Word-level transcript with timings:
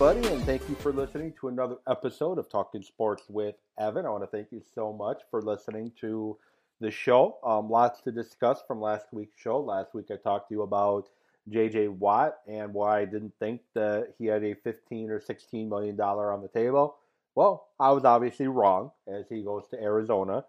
Everybody, 0.00 0.28
and 0.32 0.44
thank 0.44 0.68
you 0.68 0.76
for 0.76 0.92
listening 0.92 1.34
to 1.40 1.48
another 1.48 1.74
episode 1.88 2.38
of 2.38 2.48
Talking 2.48 2.84
Sports 2.84 3.24
with 3.28 3.56
Evan. 3.80 4.06
I 4.06 4.10
want 4.10 4.22
to 4.22 4.28
thank 4.28 4.52
you 4.52 4.62
so 4.72 4.92
much 4.92 5.22
for 5.28 5.42
listening 5.42 5.90
to 6.00 6.38
the 6.80 6.88
show. 6.88 7.38
Um, 7.44 7.68
lots 7.68 8.00
to 8.02 8.12
discuss 8.12 8.62
from 8.68 8.80
last 8.80 9.06
week's 9.10 9.40
show. 9.40 9.58
Last 9.58 9.96
week, 9.96 10.06
I 10.12 10.14
talked 10.14 10.50
to 10.50 10.54
you 10.54 10.62
about 10.62 11.08
J.J. 11.48 11.88
Watt 11.88 12.36
and 12.46 12.72
why 12.72 13.00
I 13.00 13.06
didn't 13.06 13.32
think 13.40 13.62
that 13.74 14.14
he 14.20 14.26
had 14.26 14.44
a 14.44 14.54
15 14.54 15.10
or 15.10 15.20
16 15.20 15.68
million 15.68 15.96
dollar 15.96 16.32
on 16.32 16.42
the 16.42 16.48
table. 16.48 16.98
Well, 17.34 17.66
I 17.80 17.90
was 17.90 18.04
obviously 18.04 18.46
wrong 18.46 18.92
as 19.08 19.24
he 19.28 19.42
goes 19.42 19.66
to 19.72 19.82
Arizona. 19.82 20.44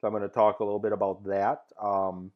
So 0.00 0.06
I'm 0.06 0.14
going 0.14 0.22
to 0.22 0.30
talk 0.30 0.60
a 0.60 0.64
little 0.64 0.80
bit 0.80 0.92
about 0.92 1.22
that. 1.26 1.64
Um, 1.78 2.30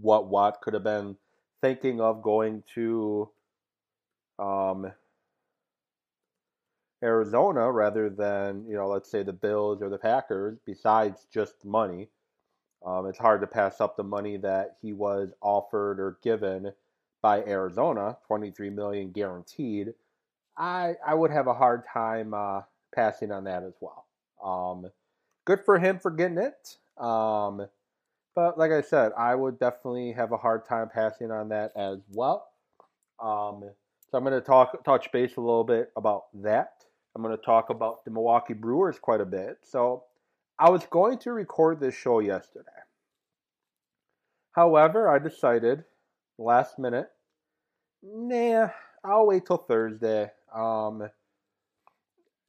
what 0.00 0.26
Watt 0.26 0.60
could 0.62 0.74
have 0.74 0.82
been 0.82 1.16
thinking 1.62 2.00
of 2.00 2.22
going 2.22 2.64
to 2.74 3.30
um, 4.40 4.90
Arizona 7.02 7.70
rather 7.70 8.08
than, 8.08 8.64
you 8.66 8.74
know, 8.74 8.88
let's 8.88 9.10
say 9.10 9.22
the 9.22 9.32
Bills 9.32 9.82
or 9.82 9.88
the 9.88 9.98
Packers, 9.98 10.58
besides 10.64 11.26
just 11.32 11.64
money. 11.64 12.08
Um, 12.84 13.06
it's 13.06 13.18
hard 13.18 13.40
to 13.40 13.46
pass 13.46 13.80
up 13.80 13.96
the 13.96 14.04
money 14.04 14.36
that 14.38 14.76
he 14.80 14.92
was 14.92 15.32
offered 15.40 15.98
or 15.98 16.18
given 16.22 16.72
by 17.22 17.42
Arizona, 17.44 18.16
23 18.26 18.70
million 18.70 19.10
guaranteed. 19.10 19.94
I 20.56 20.94
I 21.04 21.14
would 21.14 21.30
have 21.30 21.48
a 21.48 21.54
hard 21.54 21.82
time 21.92 22.32
uh, 22.32 22.62
passing 22.94 23.32
on 23.32 23.44
that 23.44 23.62
as 23.62 23.74
well. 23.80 24.06
Um, 24.42 24.90
good 25.44 25.60
for 25.64 25.78
him 25.78 25.98
for 25.98 26.10
getting 26.10 26.38
it. 26.38 26.76
Um, 27.02 27.66
but 28.34 28.58
like 28.58 28.70
I 28.70 28.82
said, 28.82 29.12
I 29.18 29.34
would 29.34 29.58
definitely 29.58 30.12
have 30.12 30.32
a 30.32 30.36
hard 30.36 30.66
time 30.66 30.88
passing 30.92 31.30
on 31.30 31.48
that 31.48 31.72
as 31.76 31.98
well. 32.12 32.48
Um, 33.20 33.64
so 34.10 34.18
I'm 34.18 34.24
going 34.24 34.34
to 34.34 34.40
talk 34.40 34.84
touch 34.84 35.10
base 35.10 35.36
a 35.36 35.40
little 35.40 35.64
bit 35.64 35.90
about 35.96 36.26
that. 36.42 36.85
I'm 37.16 37.22
going 37.22 37.34
to 37.34 37.42
talk 37.42 37.70
about 37.70 38.04
the 38.04 38.10
Milwaukee 38.10 38.52
Brewers 38.52 38.98
quite 38.98 39.22
a 39.22 39.24
bit. 39.24 39.60
So 39.62 40.04
I 40.58 40.68
was 40.68 40.84
going 40.90 41.16
to 41.20 41.32
record 41.32 41.80
this 41.80 41.94
show 41.94 42.20
yesterday. 42.20 42.66
However, 44.52 45.08
I 45.08 45.18
decided 45.18 45.84
last 46.36 46.78
minute, 46.78 47.08
nah, 48.02 48.68
I'll 49.02 49.26
wait 49.26 49.46
till 49.46 49.56
Thursday. 49.56 50.30
Um, 50.54 51.08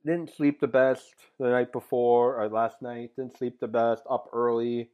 didn't 0.05 0.35
sleep 0.35 0.59
the 0.59 0.67
best 0.67 1.15
the 1.39 1.47
night 1.47 1.71
before 1.71 2.41
or 2.41 2.49
last 2.49 2.81
night. 2.81 3.11
Didn't 3.15 3.37
sleep 3.37 3.61
the 3.61 3.69
best. 3.69 4.03
Up 4.09 4.29
early. 4.33 4.89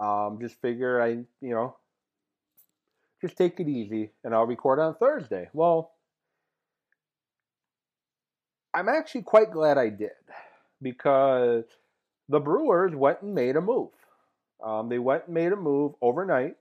Um, 0.00 0.38
just 0.40 0.60
figure 0.60 1.02
I, 1.02 1.08
you 1.40 1.50
know, 1.50 1.76
just 3.20 3.36
take 3.36 3.58
it 3.58 3.68
easy 3.68 4.12
and 4.22 4.32
I'll 4.32 4.46
record 4.46 4.78
on 4.78 4.94
Thursday. 4.94 5.48
Well, 5.52 5.90
I'm 8.74 8.88
actually 8.88 9.22
quite 9.22 9.50
glad 9.50 9.78
I 9.78 9.88
did 9.88 10.10
because 10.82 11.64
the 12.28 12.40
Brewers 12.40 12.94
went 12.94 13.22
and 13.22 13.34
made 13.34 13.56
a 13.56 13.60
move. 13.60 13.90
Um, 14.62 14.88
they 14.88 14.98
went 14.98 15.24
and 15.26 15.34
made 15.34 15.52
a 15.52 15.56
move 15.56 15.94
overnight, 16.02 16.56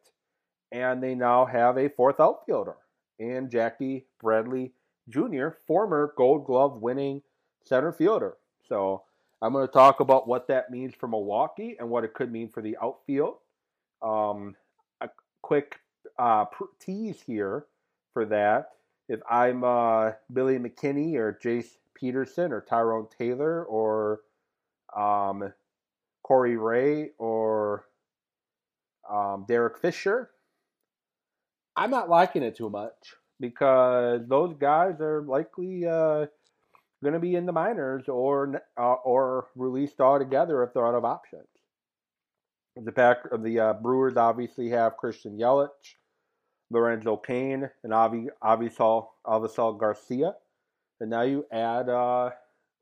and 0.72 1.01
they 1.01 1.16
now 1.16 1.46
have 1.46 1.78
a 1.78 1.90
fourth 1.90 2.19
outfielder 2.19 2.75
in 3.19 3.50
Jackie 3.50 4.06
Bradley 4.22 4.73
Jr., 5.09 5.50
former 5.66 6.13
Gold 6.16 6.46
Glove 6.46 6.81
winning 6.81 7.22
center 7.63 7.91
fielder. 7.91 8.35
So 8.67 9.03
I'm 9.41 9.53
going 9.53 9.67
to 9.67 9.73
talk 9.73 10.00
about 10.00 10.28
what 10.28 10.47
that 10.47 10.72
means 10.72 10.94
for 10.96 11.07
Milwaukee 11.07 11.75
and 11.79 11.90
what 11.90 12.03
it 12.03 12.13
could 12.13 12.31
mean 12.31 12.50
for 12.50 12.62
the 12.62 12.78
outfield. 12.81 13.35
Um, 14.01 14.56
a 15.01 15.09
quick 15.41 15.79
uh, 16.19 16.46
tease 16.79 17.22
here 17.22 17.66
for 18.13 18.25
that. 18.25 18.69
If 19.09 19.22
I'm 19.29 19.63
uh, 19.63 20.12
Billy 20.31 20.57
McKinney 20.57 21.16
or 21.16 21.40
Jace 21.41 21.78
Peterson 22.00 22.52
or 22.52 22.62
Tyrone 22.62 23.08
Taylor 23.18 23.63
or 23.66 24.22
um, 24.96 25.53
Corey 26.24 26.58
Ray 26.58 27.12
or 27.18 27.85
um, 29.09 29.46
Derek 29.47 29.80
Fisher, 29.80 30.30
I'm 31.75 31.91
not 31.91 32.09
liking 32.09 32.44
it 32.44 32.56
too 32.56 32.69
much 32.69 33.16
because 33.40 34.22
those 34.28 34.56
guys 34.59 35.00
are 35.00 35.22
likely 35.22 35.85
uh, 35.85 36.25
going 37.03 37.13
to 37.13 37.19
be 37.19 37.35
in 37.35 37.46
the 37.46 37.52
minors 37.52 38.08
or 38.08 38.62
uh, 38.78 38.94
or 38.94 39.47
released 39.56 40.00
altogether 40.02 40.64
if 40.64 40.74
they're 40.74 40.88
out 40.88 40.96
of 40.96 41.06
options. 41.06 41.47
The 42.75 42.91
pack 42.91 43.31
of 43.31 43.44
the 43.44 43.59
uh, 43.59 43.74
Brewers 43.74 44.18
obviously 44.18 44.69
have 44.69 44.97
Christian 44.97 45.38
Yelich, 45.38 45.96
Lorenzo 46.69 47.18
Cain, 47.18 47.69
and 47.84 47.94
Avi 47.94 48.28
Avisail 48.44 49.08
Avisail 49.25 49.79
Garcia, 49.79 50.35
and 51.00 51.09
now 51.09 51.22
you 51.22 51.46
add 51.52 51.90
uh, 51.90 52.31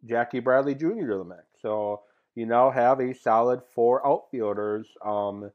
Jackie 0.05 0.39
Bradley 0.39 0.75
Jr. 0.75 1.07
to 1.07 1.17
the 1.17 1.23
mix. 1.23 1.43
So 1.61 2.01
you 2.35 2.45
now 2.45 2.69
have 2.69 2.99
a 2.99 3.13
solid 3.13 3.61
four 3.73 4.05
outfielders 4.05 4.87
um, 5.03 5.51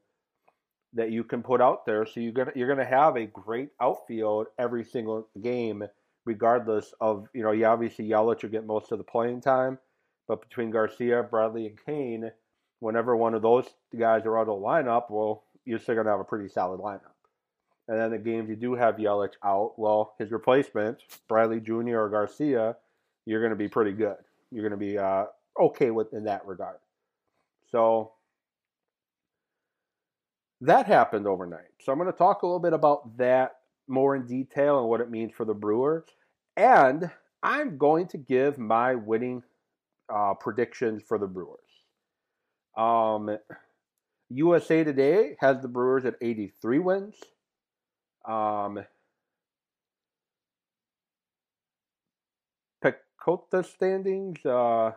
that 0.93 1.11
you 1.11 1.23
can 1.23 1.41
put 1.43 1.61
out 1.61 1.85
there. 1.85 2.05
So 2.05 2.19
you're 2.19 2.33
gonna 2.33 2.51
you're 2.55 2.67
gonna 2.67 2.85
have 2.85 3.15
a 3.15 3.25
great 3.25 3.69
outfield 3.81 4.47
every 4.57 4.83
single 4.83 5.27
game 5.41 5.83
regardless 6.25 6.93
of 7.01 7.27
you 7.33 7.43
know, 7.43 7.51
you 7.51 7.65
obviously 7.65 8.07
Yelich 8.07 8.43
will 8.43 8.49
get 8.49 8.65
most 8.65 8.91
of 8.91 8.97
the 8.97 9.03
playing 9.03 9.41
time, 9.41 9.79
but 10.27 10.41
between 10.41 10.71
Garcia, 10.71 11.23
Bradley, 11.23 11.67
and 11.67 11.79
Cain, 11.85 12.31
whenever 12.79 13.15
one 13.15 13.33
of 13.33 13.41
those 13.41 13.65
guys 13.97 14.25
are 14.25 14.37
out 14.37 14.47
of 14.47 14.47
the 14.47 14.53
lineup, 14.53 15.09
well, 15.09 15.43
you're 15.65 15.79
still 15.79 15.95
gonna 15.95 16.09
have 16.09 16.19
a 16.19 16.25
pretty 16.25 16.49
solid 16.49 16.79
lineup. 16.79 17.13
And 17.91 17.99
then 17.99 18.11
the 18.11 18.17
games 18.17 18.49
you 18.49 18.55
do 18.55 18.73
have 18.73 18.95
Yelich 18.95 19.33
out, 19.43 19.73
well, 19.77 20.13
his 20.17 20.31
replacement, 20.31 20.99
Bradley 21.27 21.59
Jr. 21.59 21.97
or 21.97 22.09
Garcia, 22.09 22.77
you're 23.25 23.43
gonna 23.43 23.55
be 23.55 23.67
pretty 23.67 23.91
good. 23.91 24.15
You're 24.49 24.63
gonna 24.63 24.77
be 24.77 24.97
uh, 24.97 25.25
okay 25.59 25.91
with 25.91 26.13
in 26.13 26.23
that 26.23 26.45
regard. 26.47 26.77
So 27.69 28.13
that 30.61 30.85
happened 30.85 31.27
overnight. 31.27 31.71
So 31.81 31.91
I'm 31.91 31.97
going 31.97 32.11
to 32.11 32.17
talk 32.17 32.43
a 32.43 32.45
little 32.45 32.59
bit 32.59 32.73
about 32.73 33.17
that 33.17 33.57
more 33.87 34.15
in 34.15 34.25
detail 34.27 34.79
and 34.79 34.87
what 34.87 35.01
it 35.01 35.09
means 35.09 35.33
for 35.35 35.43
the 35.43 35.55
Brewers. 35.55 36.03
And 36.55 37.09
I'm 37.41 37.77
going 37.77 38.07
to 38.09 38.17
give 38.17 38.59
my 38.59 38.93
winning 38.93 39.41
uh, 40.13 40.35
predictions 40.35 41.01
for 41.07 41.17
the 41.17 41.27
Brewers. 41.27 41.59
Um, 42.77 43.37
USA 44.29 44.83
Today 44.83 45.35
has 45.39 45.61
the 45.61 45.67
Brewers 45.67 46.05
at 46.05 46.15
83 46.21 46.79
wins. 46.79 47.15
Um, 48.25 48.85
PECOTA 52.83 53.65
standings, 53.65 54.45
uh, 54.45 54.91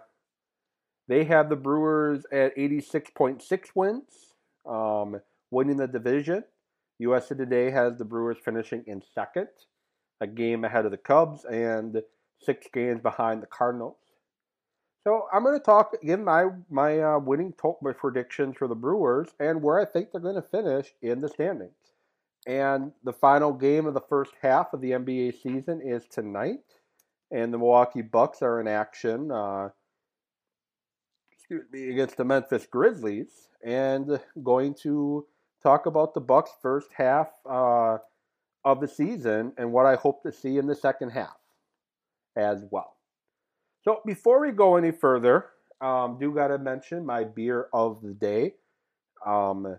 they 1.08 1.24
have 1.24 1.48
the 1.48 1.56
Brewers 1.56 2.24
at 2.32 2.56
86.6 2.56 3.68
wins, 3.74 4.34
um, 4.66 5.20
winning 5.50 5.76
the 5.76 5.86
division. 5.86 6.44
USA 6.98 7.34
Today 7.34 7.70
has 7.70 7.98
the 7.98 8.04
Brewers 8.04 8.38
finishing 8.44 8.84
in 8.86 9.02
second, 9.14 9.48
a 10.20 10.26
game 10.26 10.64
ahead 10.64 10.84
of 10.84 10.90
the 10.90 10.96
Cubs 10.96 11.44
and 11.44 12.02
six 12.40 12.66
games 12.72 13.00
behind 13.02 13.42
the 13.42 13.46
Cardinals. 13.46 13.96
So 15.02 15.26
I'm 15.32 15.42
going 15.42 15.58
to 15.58 15.64
talk 15.64 15.92
give 16.02 16.20
my 16.20 16.46
my 16.70 16.98
uh, 16.98 17.18
winning 17.18 17.52
to- 17.60 17.76
my 17.82 17.92
predictions 17.92 18.56
for 18.56 18.68
the 18.68 18.74
Brewers 18.74 19.28
and 19.38 19.62
where 19.62 19.78
I 19.78 19.84
think 19.84 20.10
they're 20.10 20.20
going 20.20 20.34
to 20.36 20.42
finish 20.42 20.94
in 21.02 21.20
the 21.20 21.28
standings. 21.28 21.93
And 22.46 22.92
the 23.02 23.12
final 23.12 23.52
game 23.52 23.86
of 23.86 23.94
the 23.94 24.00
first 24.00 24.32
half 24.42 24.72
of 24.74 24.80
the 24.80 24.90
NBA 24.90 25.42
season 25.42 25.80
is 25.82 26.04
tonight, 26.06 26.60
and 27.30 27.52
the 27.52 27.58
Milwaukee 27.58 28.02
Bucks 28.02 28.42
are 28.42 28.60
in 28.60 28.68
action. 28.68 29.30
Uh, 29.30 29.70
excuse 31.32 31.64
me, 31.72 31.90
against 31.90 32.16
the 32.16 32.24
Memphis 32.24 32.66
Grizzlies, 32.66 33.48
and 33.64 34.20
going 34.42 34.74
to 34.82 35.26
talk 35.62 35.86
about 35.86 36.12
the 36.12 36.20
Bucks' 36.20 36.50
first 36.60 36.90
half 36.94 37.28
uh, 37.48 37.98
of 38.64 38.80
the 38.80 38.88
season 38.88 39.52
and 39.56 39.72
what 39.72 39.86
I 39.86 39.94
hope 39.94 40.22
to 40.22 40.32
see 40.32 40.58
in 40.58 40.66
the 40.66 40.74
second 40.74 41.10
half 41.10 41.36
as 42.36 42.62
well. 42.70 42.96
So 43.82 44.00
before 44.06 44.40
we 44.40 44.52
go 44.52 44.76
any 44.76 44.90
further, 44.90 45.46
um, 45.80 46.18
do 46.18 46.32
got 46.32 46.48
to 46.48 46.58
mention 46.58 47.04
my 47.04 47.24
beer 47.24 47.68
of 47.72 48.00
the 48.02 48.14
day. 48.14 48.54
Um, 49.26 49.78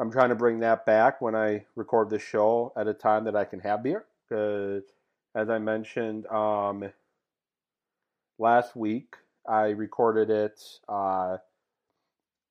I'm 0.00 0.10
trying 0.10 0.30
to 0.30 0.34
bring 0.34 0.60
that 0.60 0.86
back 0.86 1.20
when 1.20 1.36
I 1.36 1.66
record 1.76 2.08
the 2.08 2.18
show 2.18 2.72
at 2.76 2.88
a 2.88 2.94
time 2.94 3.24
that 3.24 3.36
I 3.36 3.44
can 3.44 3.60
have 3.60 3.82
beer 3.82 4.06
because, 4.28 4.84
as 5.34 5.50
I 5.50 5.58
mentioned 5.58 6.26
um, 6.28 6.90
last 8.38 8.74
week, 8.74 9.14
I 9.46 9.68
recorded 9.68 10.30
it. 10.30 10.58
Uh, 10.88 11.36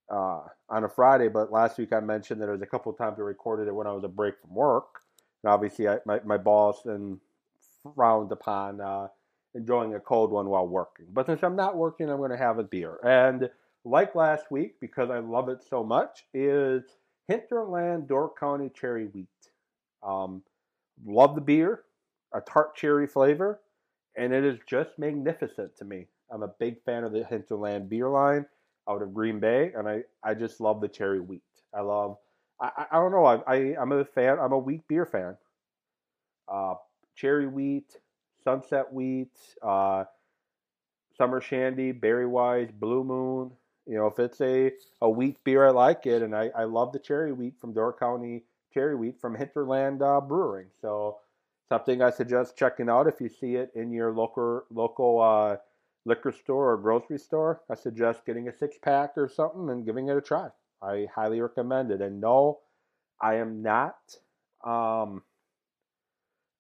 uh, 0.10 0.42
on 0.70 0.84
a 0.84 0.90
Friday, 0.90 1.28
but 1.28 1.52
last 1.52 1.78
week 1.78 1.94
I 1.94 2.00
mentioned 2.00 2.42
that 2.42 2.46
there 2.46 2.54
was 2.54 2.62
a 2.62 2.68
couple 2.68 2.92
of 2.92 2.98
times 2.98 3.18
I 3.20 3.24
recorded 3.24 3.68
it 3.68 3.76
when 3.76 3.88
I 3.88 3.92
was 3.92 4.04
a 4.04 4.10
break 4.10 4.40
from 4.42 4.56
work. 4.56 5.02
And 5.44 5.52
obviously, 5.52 5.88
I, 5.88 5.98
my, 6.06 6.20
my 6.26 6.38
boss 6.38 6.82
then 6.84 7.20
frowned 7.96 8.32
upon 8.32 8.82
uh, 8.82 9.08
enjoying 9.56 9.96
a 9.96 10.00
cold 10.00 10.32
one 10.32 10.50
while 10.50 10.68
working. 10.68 11.06
But 11.14 11.28
since 11.28 11.44
I'm 11.44 11.56
not 11.56 11.78
working, 11.78 12.10
I'm 12.10 12.18
going 12.18 12.32
to 12.32 12.38
have 12.38 12.60
a 12.60 12.64
beer. 12.64 12.98
And 13.04 13.50
like 13.86 14.16
last 14.16 14.52
week, 14.52 14.80
because 14.80 15.10
I 15.10 15.20
love 15.20 15.50
it 15.50 15.64
so 15.70 15.84
much, 15.84 16.26
is 16.34 16.84
Hinterland 17.30 18.08
Door 18.08 18.34
County 18.40 18.72
Cherry 18.74 19.06
Wheat. 19.06 19.28
Um, 20.02 20.42
love 21.06 21.36
the 21.36 21.42
beer, 21.42 21.84
a 22.34 22.42
tart 22.42 22.76
cherry 22.76 23.06
flavor, 23.06 23.62
and 24.18 24.34
it 24.34 24.44
is 24.44 24.58
just 24.68 24.98
magnificent 24.98 25.78
to 25.78 25.86
me. 25.86 26.08
I'm 26.32 26.42
a 26.42 26.48
big 26.60 26.84
fan 26.84 27.04
of 27.04 27.12
the 27.12 27.24
Hinterland 27.24 27.88
beer 27.88 28.10
line 28.10 28.48
out 28.90 29.04
of 29.04 29.14
Green 29.14 29.40
Bay, 29.40 29.72
and 29.76 29.88
I, 29.88 30.02
I 30.24 30.34
just 30.34 30.60
love 30.60 30.82
the 30.82 30.88
cherry 30.88 31.20
wheat. 31.20 31.44
I 31.72 31.82
love, 31.82 32.18
I, 32.60 32.86
I 32.92 32.96
don't 32.96 33.12
know, 33.12 33.26
I, 33.26 33.36
I, 33.46 33.76
I'm 33.80 33.92
a 33.92 34.04
fan, 34.04 34.40
I'm 34.40 34.52
a 34.52 34.58
wheat 34.58 34.88
beer 34.88 35.06
fan. 35.06 35.38
Uh, 36.52 36.74
cherry 37.16 37.46
wheat, 37.46 37.96
sunset 38.44 38.92
wheat, 38.92 39.38
uh, 39.62 40.06
summer 41.16 41.42
shandy, 41.42 41.92
Berry 41.92 42.26
Weiss, 42.26 42.72
blue 42.72 43.04
moon. 43.04 43.52
You 43.90 43.98
know, 43.98 44.06
if 44.06 44.20
it's 44.20 44.40
a, 44.40 44.72
a 45.02 45.10
wheat 45.10 45.44
beer, 45.44 45.66
I 45.68 45.72
like 45.72 46.06
it, 46.06 46.22
and 46.22 46.36
I, 46.36 46.52
I 46.56 46.66
love 46.66 46.94
the 46.94 47.00
cherry 47.00 47.34
wheat 47.34 47.56
from 47.60 47.74
Door 47.74 47.94
County 47.98 48.44
cherry 48.72 48.96
wheat 48.96 49.20
from 49.20 49.34
Hinterland 49.34 50.04
uh, 50.04 50.22
Brewing. 50.22 50.68
So 50.80 51.18
something 51.70 52.00
I 52.00 52.12
suggest 52.12 52.56
checking 52.56 52.88
out 52.88 53.08
if 53.08 53.20
you 53.20 53.30
see 53.30 53.56
it 53.56 53.72
in 53.74 53.92
your 53.92 54.12
local 54.12 54.62
local 54.70 55.20
uh, 55.20 55.58
liquor 56.06 56.32
store 56.32 56.74
or 56.74 56.78
grocery 56.78 57.18
store. 57.18 57.62
I 57.68 57.74
suggest 57.74 58.28
getting 58.28 58.48
a 58.48 58.54
six 58.54 58.78
pack 58.80 59.14
or 59.18 59.28
something 59.28 59.70
and 59.72 59.84
giving 59.84 60.08
it 60.08 60.18
a 60.18 60.22
try. 60.22 60.50
I 60.84 61.08
highly 61.14 61.42
recommend 61.42 61.90
it. 61.90 62.00
And 62.00 62.22
no, 62.22 62.60
I 63.20 63.36
am 63.36 63.64
not. 63.64 63.98
Um, 64.64 65.24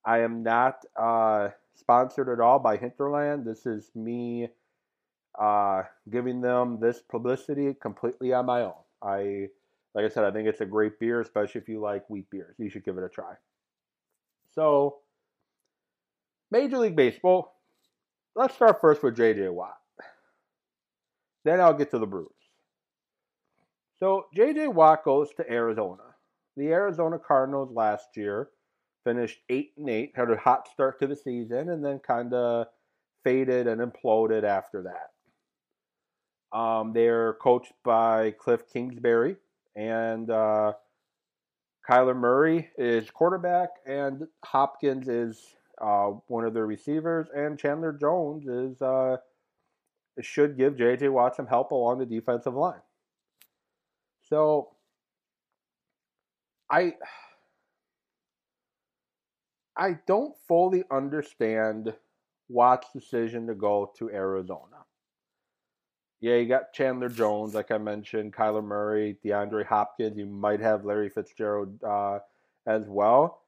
I 0.04 0.22
am 0.22 0.42
not 0.42 0.84
uh, 1.00 1.50
sponsored 1.76 2.30
at 2.30 2.40
all 2.40 2.58
by 2.58 2.78
Hinterland. 2.78 3.46
This 3.46 3.68
is 3.68 3.92
me 3.94 4.50
uh, 5.38 5.84
giving 6.10 6.42
them 6.42 6.80
this 6.80 7.02
publicity 7.02 7.76
completely 7.82 8.34
on 8.34 8.46
my 8.46 8.62
own. 8.62 8.74
I, 9.02 9.48
like 9.94 10.06
I 10.06 10.10
said, 10.10 10.24
I 10.24 10.32
think 10.32 10.48
it's 10.48 10.62
a 10.62 10.66
great 10.66 11.00
beer, 11.00 11.22
especially 11.22 11.62
if 11.62 11.70
you 11.70 11.80
like 11.80 12.10
wheat 12.10 12.30
beers. 12.30 12.56
You 12.58 12.70
should 12.70 12.86
give 12.86 12.98
it 12.98 13.04
a 13.04 13.10
try. 13.10 13.34
So, 14.54 14.98
Major 16.52 16.78
League 16.80 16.96
Baseball. 16.96 17.56
Let's 18.36 18.56
start 18.56 18.82
first 18.82 19.04
with 19.04 19.16
J.J. 19.16 19.50
Watt. 19.50 19.78
Then 21.46 21.60
I'll 21.60 21.74
get 21.74 21.92
to 21.92 22.00
the 22.00 22.08
Brewers. 22.08 22.30
So, 24.00 24.28
J.J. 24.36 24.68
Watt 24.68 25.04
goes 25.04 25.30
to 25.38 25.52
Arizona. 25.52 26.04
The 26.58 26.68
Arizona 26.68 27.20
Cardinals 27.20 27.72
last 27.72 28.10
year 28.16 28.50
finished 29.04 29.40
8 29.50 29.72
and 29.78 29.90
8, 29.90 30.14
had 30.16 30.30
a 30.30 30.38
hot 30.38 30.68
start 30.68 31.00
to 31.00 31.08
the 31.08 31.16
season, 31.16 31.70
and 31.70 31.84
then 31.84 32.00
kind 32.00 32.34
of 32.34 32.68
faded 33.24 33.68
and 33.68 33.82
imploded 33.82 34.44
after 34.44 34.84
that. 34.84 35.12
Um, 36.52 36.94
they're 36.94 37.34
coached 37.34 37.74
by 37.84 38.32
Kliff 38.32 38.62
Kingsbury, 38.72 39.36
and 39.76 40.30
uh, 40.30 40.74
Kyler 41.88 42.16
Murray 42.16 42.70
is 42.78 43.10
quarterback, 43.12 43.70
and 43.86 44.28
Hopkins 44.44 45.08
is 45.08 45.56
uh, 45.80 46.08
one 46.28 46.46
of 46.46 46.54
their 46.54 46.66
receivers, 46.66 47.28
and 47.36 47.58
Chandler 47.60 47.94
Jones 47.94 48.48
is 48.48 48.82
uh, 48.82 49.18
should 50.22 50.58
give 50.58 50.78
J.J. 50.78 51.10
Watt 51.10 51.36
some 51.36 51.48
help 51.48 51.72
along 51.72 52.00
the 52.00 52.06
defensive 52.06 52.54
line. 52.54 52.82
So, 54.24 54.70
I 56.70 56.94
I 59.78 59.98
don't 60.06 60.36
fully 60.48 60.84
understand 60.92 61.94
Watt's 62.50 62.92
decision 62.94 63.48
to 63.48 63.56
go 63.56 63.92
to 63.98 64.10
Arizona. 64.10 64.79
Yeah, 66.22 66.36
you 66.36 66.48
got 66.48 66.74
Chandler 66.74 67.08
Jones, 67.10 67.54
like 67.54 67.72
I 67.72 67.78
mentioned, 67.78 68.34
Kyler 68.34 68.64
Murray, 68.64 69.18
DeAndre 69.24 69.66
Hopkins. 69.66 70.18
You 70.18 70.26
might 70.26 70.60
have 70.60 70.84
Larry 70.84 71.10
Fitzgerald 71.10 71.82
uh, 71.84 72.20
as 72.68 72.84
well. 72.88 73.44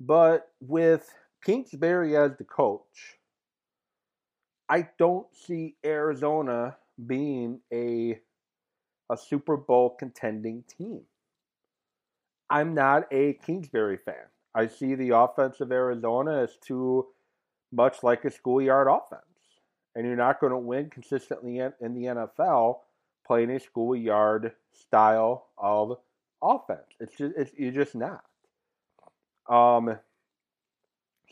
But 0.00 0.48
with 0.60 1.08
Kingsbury 1.44 2.16
as 2.16 2.32
the 2.36 2.44
coach, 2.44 3.18
I 4.68 4.88
don't 4.98 5.28
see 5.34 5.76
Arizona 5.84 6.76
being 7.06 7.60
a 7.72 8.18
a 9.08 9.16
Super 9.16 9.56
Bowl 9.56 9.90
contending 9.90 10.64
team. 10.66 11.02
I'm 12.50 12.74
not 12.74 13.04
a 13.12 13.34
Kingsbury 13.34 13.98
fan. 14.04 14.26
I 14.52 14.66
see 14.66 14.96
the 14.96 15.10
offense 15.10 15.60
of 15.60 15.70
Arizona 15.70 16.42
as 16.42 16.56
too 16.56 17.06
much 17.72 18.02
like 18.02 18.24
a 18.24 18.30
schoolyard 18.30 18.88
offense 18.88 19.25
and 19.96 20.06
you're 20.06 20.14
not 20.14 20.40
going 20.40 20.52
to 20.52 20.58
win 20.58 20.90
consistently 20.90 21.58
in, 21.58 21.72
the 21.80 22.04
NFL 22.04 22.80
playing 23.26 23.50
a 23.50 23.58
schoolyard 23.58 24.52
style 24.72 25.46
of 25.56 25.96
offense. 26.42 26.86
It's 27.00 27.16
just 27.16 27.34
it's 27.36 27.50
you're 27.58 27.72
just 27.72 27.96
not. 27.96 28.22
Um. 29.48 29.98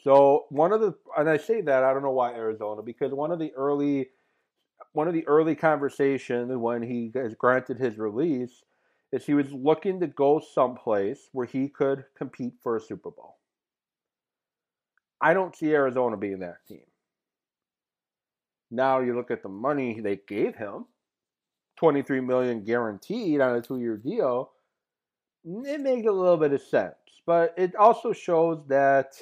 So 0.03 0.47
one 0.49 0.73
of 0.73 0.81
the 0.81 0.95
and 1.17 1.29
I 1.29 1.37
say 1.37 1.61
that 1.61 1.85
I 1.85 1.93
don't 1.93 2.03
know 2.03 2.11
why 2.11 2.33
Arizona 2.33 2.83
because 2.83 3.13
one 3.13 3.31
of 3.31 3.39
the 3.39 3.53
early 3.55 4.09
one 4.93 5.09
of 5.09 5.15
the 5.15 5.27
early 5.27 5.55
conversations 5.55 6.51
when 6.57 6.83
he 6.83 7.11
has 7.15 7.35
granted 7.35 7.79
his 7.79 7.99
release 7.99 8.63
is 9.13 9.25
he 9.25 9.35
was 9.35 9.53
looking 9.53 10.01
to 10.01 10.07
go 10.07 10.41
someplace 10.41 11.29
where 11.33 11.47
he 11.47 11.69
could 11.69 12.05
compete 12.17 12.55
for 12.63 12.77
a 12.77 12.81
Super 12.81 13.11
Bowl. 13.11 13.37
I 15.21 15.35
don't 15.35 15.55
see 15.55 15.73
Arizona 15.73 16.17
being 16.17 16.41
that 16.41 16.67
team. 16.67 16.85
Now 18.75 19.01
you 19.01 19.15
look 19.15 19.31
at 19.31 19.43
the 19.43 19.49
money 19.49 20.01
they 20.01 20.21
gave 20.27 20.57
him, 20.57 20.87
23 21.77 22.21
million 22.21 22.65
guaranteed 22.65 23.41
on 23.41 23.55
a 23.57 23.63
two-year 23.63 23.97
deal. 23.97 24.51
It 25.45 25.81
makes 25.81 26.09
a 26.09 26.13
little 26.13 26.37
bit 26.37 26.53
of 26.53 26.61
sense, 26.63 26.95
but 27.25 27.55
it 27.57 27.77
also 27.77 28.13
shows 28.13 28.65
that 28.69 29.13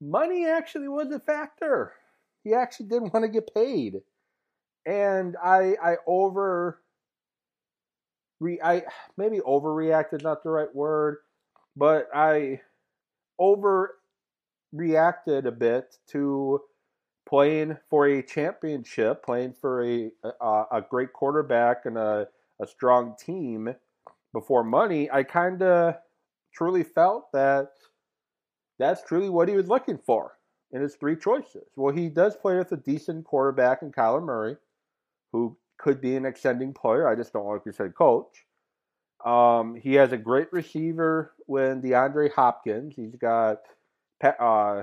money 0.00 0.46
actually 0.46 0.88
was 0.88 1.10
a 1.12 1.20
factor. 1.20 1.94
He 2.42 2.52
actually 2.52 2.86
didn't 2.86 3.14
want 3.14 3.24
to 3.24 3.28
get 3.28 3.54
paid, 3.54 4.02
and 4.84 5.36
I 5.42 5.76
I 5.82 5.96
over 6.06 6.82
re 8.40 8.60
I 8.62 8.82
maybe 9.16 9.38
overreacted 9.38 10.22
not 10.22 10.42
the 10.42 10.50
right 10.50 10.74
word, 10.74 11.18
but 11.74 12.08
I 12.14 12.60
overreacted 13.40 13.86
a 15.46 15.52
bit 15.52 15.96
to 16.08 16.60
playing 17.26 17.76
for 17.88 18.06
a 18.06 18.22
championship, 18.22 19.24
playing 19.24 19.54
for 19.60 19.84
a 19.84 20.10
a, 20.40 20.64
a 20.72 20.84
great 20.88 21.12
quarterback 21.12 21.86
and 21.86 21.96
a, 21.96 22.28
a 22.60 22.66
strong 22.66 23.14
team 23.18 23.74
before 24.32 24.64
money, 24.64 25.10
I 25.10 25.22
kind 25.22 25.62
of 25.62 25.94
truly 26.52 26.82
felt 26.82 27.32
that 27.32 27.70
that's 28.78 29.02
truly 29.02 29.30
what 29.30 29.48
he 29.48 29.54
was 29.54 29.68
looking 29.68 29.98
for 29.98 30.32
in 30.72 30.82
his 30.82 30.96
three 30.96 31.16
choices. 31.16 31.68
Well, 31.76 31.94
he 31.94 32.08
does 32.08 32.36
play 32.36 32.56
with 32.56 32.72
a 32.72 32.76
decent 32.76 33.24
quarterback 33.24 33.82
in 33.82 33.92
Kyler 33.92 34.22
Murray, 34.22 34.56
who 35.32 35.56
could 35.78 36.00
be 36.00 36.16
an 36.16 36.26
extending 36.26 36.72
player. 36.74 37.08
I 37.08 37.14
just 37.14 37.32
don't 37.32 37.46
like 37.46 37.62
you 37.64 37.72
said 37.72 37.94
coach. 37.94 38.44
Um, 39.24 39.76
he 39.76 39.94
has 39.94 40.12
a 40.12 40.18
great 40.18 40.52
receiver 40.52 41.32
when 41.46 41.80
DeAndre 41.80 42.32
Hopkins. 42.32 42.94
He's 42.94 43.14
got 43.14 43.60
uh, 44.22 44.82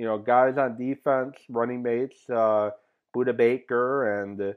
you 0.00 0.06
know, 0.06 0.16
guys 0.16 0.56
on 0.56 0.78
defense, 0.78 1.36
running 1.50 1.82
mates, 1.82 2.20
uh, 2.30 2.70
Budda 3.14 3.36
Baker 3.36 4.22
and 4.22 4.54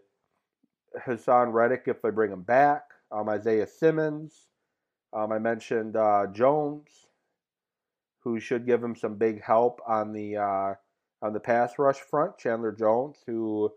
Haason 1.06 1.52
Reddick 1.52 1.84
if 1.88 2.02
they 2.02 2.12
bring 2.12 2.32
him 2.32 2.44
back. 2.44 2.84
Um, 3.12 3.28
Isaiah 3.28 3.68
Simmons. 3.68 4.48
Um, 5.12 5.34
I 5.34 5.40
mentioned 5.40 5.98
uh, 5.98 6.28
Jones, 6.32 6.88
who 8.22 8.40
should 8.40 8.66
give 8.66 8.82
him 8.82 8.96
some 8.96 9.16
big 9.16 9.44
help 9.44 9.82
on 9.86 10.14
the 10.14 10.38
uh, 10.38 10.76
on 11.22 11.34
the 11.34 11.42
pass 11.42 11.78
rush 11.78 12.00
front. 12.00 12.38
Chandler 12.38 12.72
Jones, 12.72 13.18
who 13.28 13.70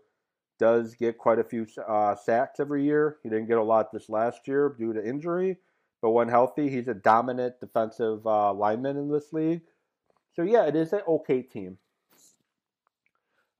does 0.59 0.95
get 0.95 1.17
quite 1.17 1.37
a 1.37 1.43
few 1.43 1.67
uh, 1.85 2.15
sacks 2.15 2.61
every 2.61 2.85
year. 2.85 3.17
He 3.23 3.29
didn't 3.29 3.49
get 3.49 3.57
a 3.57 3.63
lot 3.63 3.91
this 3.91 4.07
last 4.07 4.47
year 4.47 4.73
due 4.79 4.93
to 4.93 5.05
injury, 5.05 5.57
but 6.01 6.11
when 6.11 6.29
healthy, 6.29 6.69
he's 6.69 6.87
a 6.87 6.93
dominant 6.93 7.59
defensive 7.59 8.25
uh, 8.25 8.53
lineman 8.53 8.95
in 8.95 9.11
this 9.11 9.33
league. 9.33 9.63
So 10.37 10.43
yeah, 10.43 10.65
it 10.65 10.75
is 10.75 10.93
an 10.93 11.01
okay 11.07 11.41
team. 11.41 11.77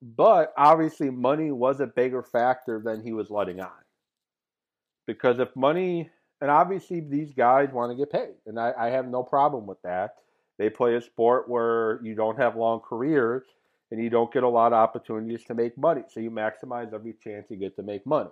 But 0.01 0.53
obviously, 0.55 1.09
money 1.09 1.51
was 1.51 1.79
a 1.79 1.87
bigger 1.87 2.21
factor 2.21 2.79
than 2.85 3.01
he 3.01 3.13
was 3.13 3.31
letting 3.31 3.59
on. 3.59 3.71
Because 5.07 5.39
if 5.39 5.55
money, 5.55 6.11
and 6.39 6.51
obviously 6.51 6.99
these 6.99 7.33
guys 7.33 7.69
want 7.73 7.91
to 7.91 7.97
get 7.97 8.11
paid, 8.11 8.35
and 8.45 8.59
I, 8.59 8.73
I 8.77 8.89
have 8.91 9.07
no 9.07 9.23
problem 9.23 9.65
with 9.65 9.81
that. 9.81 10.17
They 10.59 10.69
play 10.69 10.95
a 10.95 11.01
sport 11.01 11.49
where 11.49 11.99
you 12.03 12.13
don't 12.13 12.37
have 12.37 12.55
long 12.55 12.81
careers 12.81 13.43
and 13.89 14.03
you 14.03 14.11
don't 14.11 14.31
get 14.31 14.43
a 14.43 14.49
lot 14.49 14.73
of 14.73 14.77
opportunities 14.77 15.45
to 15.45 15.55
make 15.55 15.77
money. 15.77 16.01
So 16.09 16.19
you 16.19 16.29
maximize 16.29 16.93
every 16.93 17.13
chance 17.23 17.47
you 17.49 17.57
get 17.57 17.75
to 17.77 17.83
make 17.83 18.05
money. 18.05 18.29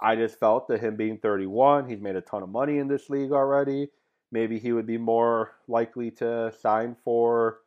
I 0.00 0.16
just 0.16 0.38
felt 0.38 0.68
that 0.68 0.80
him 0.80 0.96
being 0.96 1.18
31, 1.18 1.90
he's 1.90 2.00
made 2.00 2.16
a 2.16 2.22
ton 2.22 2.42
of 2.42 2.48
money 2.48 2.78
in 2.78 2.88
this 2.88 3.10
league 3.10 3.32
already 3.32 3.88
maybe 4.32 4.58
he 4.58 4.72
would 4.72 4.86
be 4.86 4.98
more 4.98 5.52
likely 5.68 6.10
to 6.12 6.52
sign 6.60 6.96
for 7.04 7.58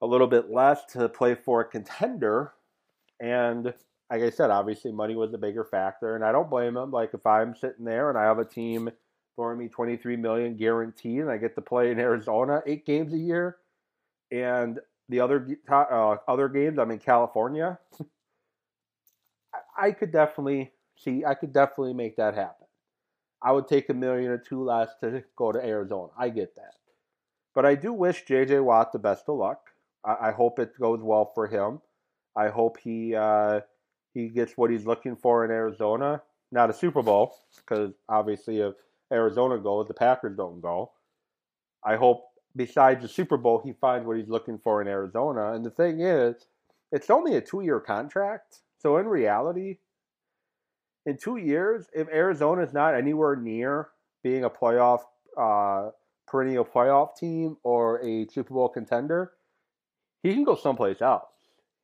a 0.00 0.06
little 0.06 0.26
bit 0.26 0.50
less 0.50 0.84
to 0.92 1.08
play 1.08 1.34
for 1.34 1.60
a 1.60 1.64
contender. 1.64 2.52
And 3.20 3.74
like 4.10 4.22
I 4.22 4.30
said, 4.30 4.50
obviously 4.50 4.92
money 4.92 5.16
was 5.16 5.34
a 5.34 5.38
bigger 5.38 5.64
factor, 5.64 6.14
and 6.14 6.24
I 6.24 6.32
don't 6.32 6.50
blame 6.50 6.76
him. 6.76 6.90
Like 6.90 7.10
if 7.14 7.26
I'm 7.26 7.54
sitting 7.56 7.84
there 7.84 8.08
and 8.08 8.18
I 8.18 8.24
have 8.24 8.38
a 8.38 8.44
team 8.44 8.90
throwing 9.36 9.58
me 9.58 9.68
23 9.68 10.16
million 10.16 10.56
guaranteed, 10.56 11.20
and 11.20 11.30
I 11.30 11.36
get 11.36 11.54
to 11.56 11.60
play 11.60 11.90
in 11.90 11.98
Arizona 11.98 12.62
eight 12.66 12.86
games 12.86 13.12
a 13.12 13.18
year, 13.18 13.56
and 14.30 14.78
the 15.08 15.20
other 15.20 15.58
uh, 15.70 16.16
other 16.26 16.48
games, 16.48 16.78
I'm 16.78 16.90
in 16.90 16.98
California. 16.98 17.78
I 19.78 19.92
could 19.92 20.12
definitely 20.12 20.72
see. 20.96 21.24
I 21.24 21.34
could 21.34 21.52
definitely 21.52 21.94
make 21.94 22.16
that 22.16 22.34
happen. 22.34 22.67
I 23.42 23.52
would 23.52 23.68
take 23.68 23.88
a 23.88 23.94
million 23.94 24.30
or 24.30 24.38
two 24.38 24.62
less 24.62 24.90
to 25.00 25.22
go 25.36 25.52
to 25.52 25.64
Arizona. 25.64 26.08
I 26.18 26.28
get 26.28 26.56
that, 26.56 26.74
but 27.54 27.64
I 27.64 27.74
do 27.74 27.92
wish 27.92 28.24
JJ 28.24 28.62
Watt 28.64 28.92
the 28.92 28.98
best 28.98 29.28
of 29.28 29.36
luck. 29.36 29.70
I, 30.04 30.28
I 30.28 30.32
hope 30.32 30.58
it 30.58 30.78
goes 30.78 31.00
well 31.02 31.30
for 31.34 31.46
him. 31.46 31.80
I 32.36 32.48
hope 32.48 32.78
he 32.78 33.14
uh, 33.14 33.60
he 34.14 34.28
gets 34.28 34.56
what 34.56 34.70
he's 34.70 34.86
looking 34.86 35.16
for 35.16 35.44
in 35.44 35.50
Arizona. 35.50 36.22
Not 36.50 36.70
a 36.70 36.72
Super 36.72 37.02
Bowl, 37.02 37.34
because 37.56 37.92
obviously 38.08 38.60
if 38.60 38.74
Arizona 39.12 39.58
goes, 39.58 39.86
the 39.86 39.94
Packers 39.94 40.36
don't 40.36 40.60
go. 40.60 40.92
I 41.84 41.96
hope 41.96 42.24
besides 42.56 43.02
the 43.02 43.08
Super 43.08 43.36
Bowl, 43.36 43.62
he 43.64 43.72
finds 43.72 44.06
what 44.06 44.16
he's 44.16 44.28
looking 44.28 44.58
for 44.58 44.82
in 44.82 44.88
Arizona. 44.88 45.52
And 45.52 45.64
the 45.64 45.70
thing 45.70 46.00
is, 46.00 46.46
it's 46.90 47.10
only 47.10 47.36
a 47.36 47.40
two 47.40 47.60
year 47.60 47.80
contract. 47.80 48.60
So 48.78 48.96
in 48.98 49.06
reality, 49.06 49.78
in 51.08 51.16
two 51.16 51.36
years, 51.38 51.86
if 51.94 52.06
Arizona 52.08 52.62
is 52.62 52.74
not 52.74 52.94
anywhere 52.94 53.34
near 53.34 53.88
being 54.22 54.44
a 54.44 54.50
playoff, 54.50 55.00
uh, 55.38 55.90
perennial 56.26 56.66
playoff 56.66 57.16
team 57.16 57.56
or 57.62 58.04
a 58.04 58.26
Super 58.26 58.52
Bowl 58.52 58.68
contender, 58.68 59.32
he 60.22 60.34
can 60.34 60.44
go 60.44 60.54
someplace 60.54 61.00
else. 61.00 61.30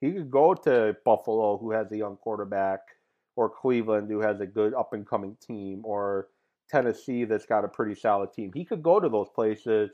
He 0.03 0.13
could 0.13 0.31
go 0.31 0.53
to 0.53 0.95
Buffalo, 1.07 1.57
who 1.57 1.71
has 1.71 1.91
a 1.91 1.97
young 1.97 2.17
quarterback, 2.17 2.81
or 3.37 3.49
Cleveland, 3.49 4.11
who 4.11 4.21
has 4.21 4.41
a 4.41 4.47
good 4.47 4.75
up 4.75 4.93
and 4.93 5.07
coming 5.07 5.39
team, 5.41 5.81
or 5.85 6.29
Tennessee, 6.69 7.25
that's 7.25 7.47
got 7.47 7.65
a 7.65 7.69
pretty 7.69 7.95
solid 7.95 8.31
team. 8.31 8.53
He 8.55 8.67
could 8.67 8.83
go 8.83 9.01
to 9.01 9.09
those 9.09 9.31
places 9.35 9.91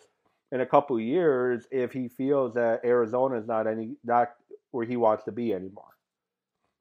in 0.50 0.60
a 0.60 0.66
couple 0.66 0.98
years 0.98 1.68
if 1.70 1.92
he 1.92 2.08
feels 2.08 2.52
that 2.54 2.84
Arizona 2.84 3.38
is 3.38 3.46
not 3.46 3.68
any 3.68 3.94
not 4.02 4.30
where 4.72 4.84
he 4.84 4.96
wants 4.96 5.22
to 5.24 5.32
be 5.32 5.54
anymore. 5.54 5.96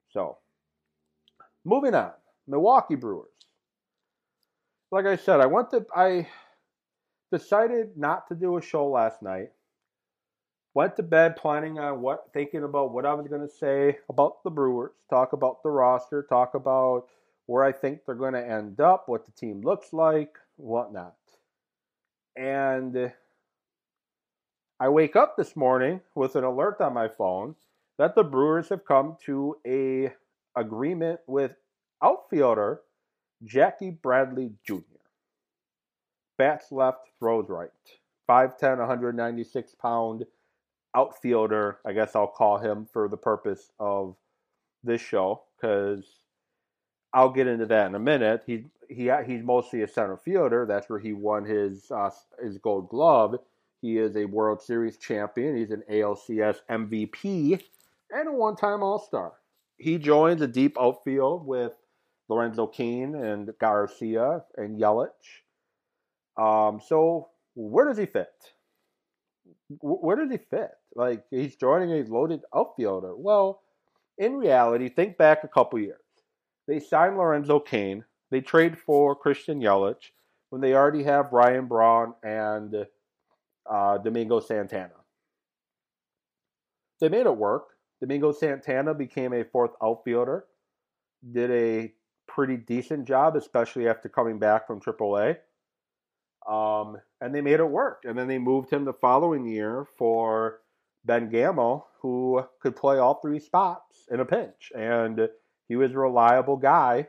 So, 0.10 0.40
moving 1.64 1.94
on, 1.94 2.14
Milwaukee 2.50 2.96
Brewers. 2.96 3.30
Like 4.92 5.06
I 5.06 5.16
said, 5.16 5.40
I 5.40 5.46
went 5.46 5.70
to 5.70 5.86
I 5.96 6.28
decided 7.32 7.96
not 7.96 8.28
to 8.28 8.36
do 8.36 8.58
a 8.58 8.62
show 8.62 8.88
last 8.88 9.22
night. 9.22 9.52
Went 10.74 10.96
to 10.96 11.04
bed 11.04 11.36
planning 11.36 11.78
on 11.78 12.02
what 12.02 12.30
thinking 12.34 12.64
about 12.64 12.92
what 12.92 13.06
I 13.06 13.14
was 13.14 13.28
going 13.28 13.48
to 13.48 13.54
say 13.54 14.00
about 14.10 14.44
the 14.44 14.50
Brewers, 14.50 14.92
talk 15.10 15.34
about 15.34 15.62
the 15.62 15.70
roster, 15.70 16.24
talk 16.24 16.56
about 16.56 17.06
where 17.46 17.64
I 17.64 17.72
think 17.72 18.02
they're 18.06 18.16
going 18.16 18.34
to 18.34 18.48
end 18.48 18.80
up, 18.80 19.08
what 19.08 19.26
the 19.26 19.32
team 19.32 19.62
looks 19.62 19.94
like, 19.94 20.38
whatnot. 20.58 21.16
And 22.36 23.12
I 24.80 24.90
wake 24.90 25.16
up 25.16 25.36
this 25.36 25.56
morning 25.56 26.02
with 26.16 26.36
an 26.36 26.44
alert 26.44 26.82
on 26.82 26.94
my 26.94 27.10
phone 27.10 27.56
that 27.98 28.16
the 28.16 28.24
Brewers 28.24 28.70
have 28.70 28.86
come 28.86 29.18
to 29.26 29.58
a 29.68 30.14
agreement 30.56 31.20
with 31.28 31.52
outfielder 32.04 32.82
Jackie 33.44 33.92
Bradley 33.92 34.52
Jr. 34.66 34.82
Bats 36.38 36.72
left, 36.72 37.08
throws 37.20 37.50
right. 37.50 37.70
5'10, 38.30 38.80
196 38.80 39.76
pound 39.82 40.26
outfielder. 40.96 41.80
I 41.86 41.94
guess 41.94 42.16
I'll 42.16 42.28
call 42.28 42.58
him 42.58 42.88
for 42.92 43.08
the 43.08 43.18
purpose 43.18 43.72
of 43.80 44.16
this 44.84 45.02
show 45.02 45.44
because 45.56 46.06
I'll 47.14 47.32
get 47.32 47.48
into 47.48 47.66
that 47.68 47.88
in 47.88 47.96
a 47.96 48.00
minute. 48.00 48.44
He 48.46 48.66
he 48.88 49.12
he's 49.26 49.44
mostly 49.44 49.82
a 49.82 49.88
center 49.88 50.18
fielder. 50.18 50.66
That's 50.66 50.90
where 50.90 51.00
he 51.00 51.14
won 51.14 51.46
his 51.46 51.92
uh, 51.92 52.12
his 52.42 52.58
Gold 52.58 52.90
Glove. 52.90 53.40
He 53.82 53.98
is 53.98 54.16
a 54.16 54.26
World 54.26 54.62
Series 54.62 54.98
champion. 54.98 55.56
He's 55.56 55.72
an 55.72 55.84
ALCS 55.90 56.58
MVP 56.70 57.62
and 58.12 58.28
a 58.28 58.32
one 58.32 58.56
time 58.56 58.84
All 58.84 59.00
Star. 59.00 59.34
He 59.78 59.98
joins 59.98 60.42
a 60.42 60.48
deep 60.48 60.78
outfield 60.80 61.46
with 61.46 61.74
Lorenzo 62.30 62.68
Cain 62.68 63.16
and 63.16 63.52
Garcia 63.60 64.44
and 64.56 64.80
Yelich. 64.80 65.10
Um, 66.38 66.80
so, 66.86 67.30
where 67.56 67.86
does 67.86 67.98
he 67.98 68.06
fit? 68.06 68.32
Where 69.82 70.16
does 70.16 70.32
he 70.32 70.38
fit? 70.38 70.72
Like, 70.96 71.26
he's 71.32 71.56
joining 71.56 71.92
a 71.92 72.04
loaded 72.04 72.42
outfielder. 72.56 73.16
Well, 73.16 73.62
in 74.18 74.38
reality, 74.38 74.90
think 74.90 75.18
back 75.18 75.44
a 75.44 75.48
couple 75.48 75.80
years. 75.80 76.00
They 76.68 76.80
signed 76.80 77.18
Lorenzo 77.18 77.60
Cain. 77.60 78.06
They 78.30 78.42
trade 78.42 78.78
for 78.78 79.16
Christian 79.16 79.60
Yelich 79.60 80.12
when 80.50 80.62
they 80.62 80.74
already 80.74 81.04
have 81.04 81.34
Ryan 81.34 81.66
Braun 81.66 82.14
and 82.24 82.86
uh, 83.70 83.98
Domingo 83.98 84.40
Santana. 84.40 84.92
They 87.02 87.10
made 87.10 87.26
it 87.26 87.36
work. 87.36 87.70
Domingo 88.02 88.32
Santana 88.32 88.94
became 88.94 89.34
a 89.34 89.44
fourth 89.44 89.72
outfielder, 89.82 90.46
did 91.32 91.52
a 91.52 91.94
pretty 92.40 92.56
decent 92.56 93.06
job, 93.06 93.36
especially 93.36 93.90
after 93.90 94.08
coming 94.08 94.40
back 94.40 94.66
from 94.66 94.80
AAA. 94.80 95.36
Um, 96.48 96.96
and 97.20 97.36
they 97.36 97.42
made 97.42 97.60
it 97.60 97.70
work. 97.70 98.04
And 98.06 98.18
then 98.18 98.30
they 98.30 98.38
moved 98.38 98.72
him 98.72 98.86
the 98.86 98.94
following 98.94 99.46
year 99.46 99.86
for 99.98 100.62
Ben 101.04 101.30
Gamel, 101.30 101.86
who 102.00 102.42
could 102.62 102.78
play 102.78 102.98
all 102.98 103.16
three 103.16 103.40
spots 103.40 104.06
in 104.10 104.22
a 104.22 104.26
pinch. 104.26 104.72
And 104.74 105.28
he 105.68 105.76
was 105.76 105.92
a 105.92 106.00
reliable 106.00 106.56
guy. 106.56 107.08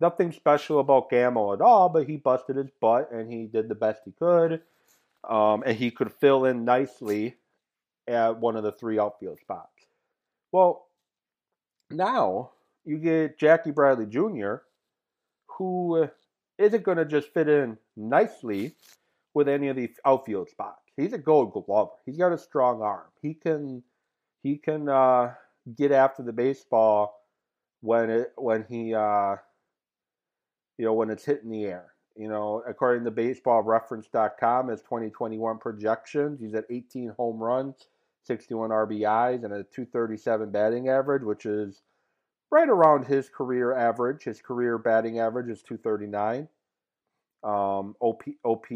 Nothing 0.00 0.32
special 0.32 0.80
about 0.80 1.08
Gamel 1.08 1.52
at 1.52 1.60
all, 1.60 1.88
but 1.88 2.08
he 2.08 2.16
busted 2.16 2.56
his 2.56 2.70
butt 2.80 3.12
and 3.12 3.32
he 3.32 3.46
did 3.46 3.68
the 3.68 3.76
best 3.76 4.02
he 4.04 4.10
could 4.10 4.60
um, 5.22 5.62
and 5.64 5.78
he 5.78 5.92
could 5.92 6.12
fill 6.14 6.46
in 6.46 6.64
nicely 6.64 7.36
at 8.08 8.40
one 8.40 8.56
of 8.56 8.64
the 8.64 8.72
three 8.72 8.98
outfield 8.98 9.38
spots. 9.38 9.86
Well, 10.50 10.88
now 11.92 12.50
you 12.84 12.98
get 12.98 13.38
Jackie 13.38 13.70
Bradley 13.70 14.06
Jr., 14.06 14.56
who 15.58 16.08
isn't 16.58 16.84
going 16.84 16.98
to 16.98 17.04
just 17.04 17.32
fit 17.32 17.48
in 17.48 17.78
nicely 17.96 18.74
with 19.34 19.48
any 19.48 19.68
of 19.68 19.76
these 19.76 19.96
outfield 20.04 20.50
spots. 20.50 20.82
He's 20.96 21.12
a 21.12 21.18
gold 21.18 21.52
glover. 21.52 21.92
He's 22.04 22.18
got 22.18 22.32
a 22.32 22.38
strong 22.38 22.82
arm. 22.82 23.06
He 23.20 23.34
can 23.34 23.82
he 24.42 24.56
can 24.56 24.88
uh, 24.88 25.34
get 25.76 25.92
after 25.92 26.22
the 26.22 26.32
baseball 26.32 27.14
when 27.80 28.10
it 28.10 28.32
when 28.36 28.66
he 28.68 28.94
uh, 28.94 29.36
you 30.78 30.84
know 30.84 30.92
when 30.92 31.10
it's 31.10 31.24
hitting 31.24 31.50
the 31.50 31.64
air. 31.64 31.86
You 32.14 32.28
know, 32.28 32.62
according 32.68 33.04
to 33.04 33.10
baseballreference.com, 33.10 34.68
his 34.68 34.82
2021 34.82 35.58
projections, 35.58 36.40
he's 36.40 36.52
at 36.52 36.66
18 36.68 37.14
home 37.16 37.38
runs, 37.38 37.88
61 38.24 38.68
RBIs, 38.68 39.44
and 39.44 39.54
a 39.54 39.62
237 39.62 40.50
batting 40.50 40.90
average, 40.90 41.22
which 41.22 41.46
is 41.46 41.80
right 42.52 42.68
around 42.68 43.06
his 43.06 43.28
career 43.28 43.74
average. 43.74 44.22
His 44.22 44.40
career 44.40 44.78
batting 44.78 45.18
average 45.18 45.48
is 45.48 45.62
239. 45.62 46.48
Um, 47.42 47.96
OP, 47.98 48.22
OP 48.44 48.66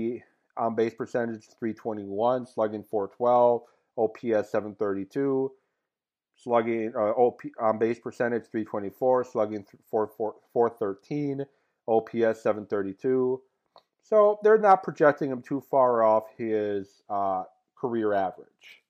on 0.57 0.75
base 0.75 0.95
percentage 0.95 1.45
321, 1.61 2.47
slugging 2.47 2.83
412, 2.83 3.63
OPS 3.97 4.51
732, 4.51 5.53
slugging 6.35 6.93
uh, 6.97 7.11
OP 7.11 7.43
on 7.61 7.79
base 7.79 8.01
percentage 8.01 8.47
324, 8.51 9.25
slugging 9.25 9.65
4, 9.89 10.11
4, 10.17 10.35
413. 10.53 11.47
OPS 11.89 12.43
732. 12.43 13.41
So 14.03 14.39
they're 14.43 14.59
not 14.59 14.83
projecting 14.83 15.31
him 15.31 15.43
too 15.43 15.61
far 15.61 16.03
off 16.03 16.25
his 16.37 17.03
uh, 17.09 17.45
career 17.77 18.13
average. 18.13 18.83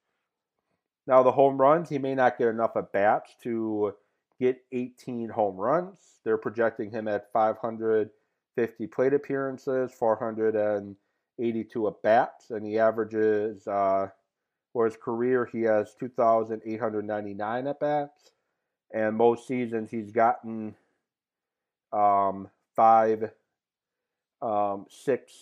Now, 1.07 1.23
the 1.23 1.33
home 1.33 1.59
runs, 1.59 1.89
he 1.89 1.99
may 1.99 2.15
not 2.15 2.39
get 2.39 2.49
enough 2.49 2.77
at 2.77 2.93
bats 2.93 3.37
to 3.43 3.95
get 4.41 4.63
18 4.73 5.29
home 5.29 5.57
runs. 5.57 5.99
They're 6.25 6.37
projecting 6.37 6.91
him 6.91 7.09
at 7.09 7.33
550 7.33 8.87
plate 8.89 9.15
appearances, 9.15 9.93
482 9.93 11.87
at 11.87 12.03
bats, 12.03 12.51
and 12.51 12.67
he 12.67 12.79
averages, 12.79 13.67
uh, 13.67 14.09
for 14.73 14.85
his 14.85 14.97
career, 14.97 15.49
he 15.51 15.63
has 15.63 15.95
2,899 15.99 17.67
at 17.67 17.81
bats. 17.81 18.33
And 18.93 19.17
most 19.17 19.49
seasons, 19.49 19.91
he's 19.91 20.11
gotten 20.11 20.75
um, 21.93 22.51
five, 22.75 23.31
um, 24.43 24.85
six, 24.91 25.33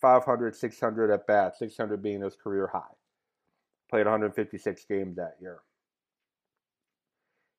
500, 0.00 0.54
600 0.54 1.10
at 1.10 1.26
bat, 1.26 1.56
600 1.56 2.02
being 2.02 2.20
his 2.20 2.36
career 2.36 2.66
high. 2.66 2.80
Played 3.88 4.06
156 4.06 4.84
games 4.84 5.16
that 5.16 5.36
year. 5.40 5.60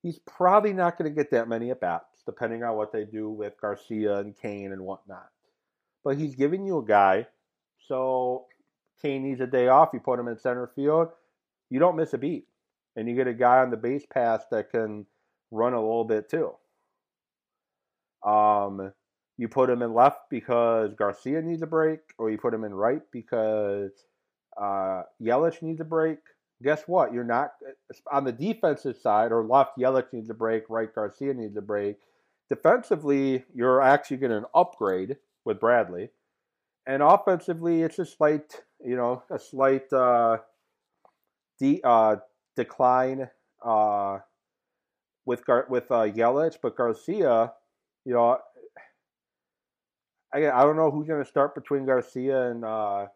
He's 0.04 0.18
probably 0.18 0.74
not 0.74 0.98
going 0.98 1.10
to 1.10 1.16
get 1.16 1.30
that 1.30 1.48
many 1.48 1.70
at 1.70 1.80
bats, 1.80 2.22
depending 2.26 2.62
on 2.62 2.76
what 2.76 2.92
they 2.92 3.06
do 3.06 3.30
with 3.30 3.58
Garcia 3.58 4.18
and 4.18 4.36
Cain 4.36 4.70
and 4.72 4.82
whatnot. 4.82 5.30
But 6.04 6.18
he's 6.18 6.34
giving 6.34 6.66
you 6.66 6.76
a 6.76 6.84
guy, 6.84 7.26
so 7.88 8.44
Cain 9.00 9.22
needs 9.22 9.40
a 9.40 9.46
day 9.46 9.68
off. 9.68 9.88
You 9.94 10.00
put 10.00 10.20
him 10.20 10.28
in 10.28 10.38
center 10.38 10.70
field, 10.76 11.08
you 11.70 11.78
don't 11.78 11.96
miss 11.96 12.12
a 12.12 12.18
beat. 12.18 12.44
And 12.96 13.08
you 13.08 13.16
get 13.16 13.28
a 13.28 13.32
guy 13.32 13.60
on 13.60 13.70
the 13.70 13.78
base 13.78 14.04
pass 14.12 14.42
that 14.50 14.70
can 14.70 15.06
run 15.50 15.72
a 15.72 15.80
little 15.80 16.04
bit 16.04 16.28
too. 16.28 16.52
Um, 18.28 18.92
you 19.38 19.48
put 19.48 19.70
him 19.70 19.80
in 19.80 19.94
left 19.94 20.28
because 20.28 20.92
Garcia 20.92 21.40
needs 21.40 21.62
a 21.62 21.66
break, 21.66 22.00
or 22.18 22.30
you 22.30 22.36
put 22.36 22.52
him 22.52 22.64
in 22.64 22.74
right 22.74 23.00
because 23.10 23.90
uh, 24.60 25.04
Yelich 25.18 25.62
needs 25.62 25.80
a 25.80 25.84
break. 25.84 26.18
Guess 26.62 26.82
what? 26.86 27.12
You're 27.12 27.24
not 27.24 27.52
on 28.10 28.24
the 28.24 28.32
defensive 28.32 28.96
side 28.96 29.32
or 29.32 29.44
left. 29.44 29.78
Yelich 29.78 30.12
needs 30.12 30.30
a 30.30 30.34
break. 30.34 30.64
Right, 30.68 30.94
Garcia 30.94 31.34
needs 31.34 31.56
a 31.56 31.62
break. 31.62 31.96
Defensively, 32.50 33.44
you're 33.54 33.80
actually 33.80 34.18
getting 34.18 34.36
an 34.36 34.44
upgrade 34.54 35.16
with 35.44 35.60
Bradley, 35.60 36.10
and 36.86 37.02
offensively, 37.02 37.82
it's 37.82 37.98
a 37.98 38.06
slight, 38.06 38.62
you 38.84 38.96
know, 38.96 39.22
a 39.30 39.38
slight 39.38 39.92
uh, 39.92 40.38
de- 41.58 41.80
uh, 41.82 42.16
decline 42.56 43.28
uh, 43.64 44.18
with 45.24 45.44
Gar- 45.46 45.66
with 45.68 45.90
uh, 45.90 46.04
Yelich, 46.04 46.56
but 46.62 46.76
Garcia, 46.76 47.52
you 48.04 48.12
know, 48.12 48.38
I 50.32 50.50
I 50.50 50.62
don't 50.64 50.76
know 50.76 50.90
who's 50.90 51.06
going 51.06 51.22
to 51.22 51.28
start 51.28 51.54
between 51.54 51.86
Garcia 51.86 52.50
and 52.50 52.64
uh, 52.64 53.06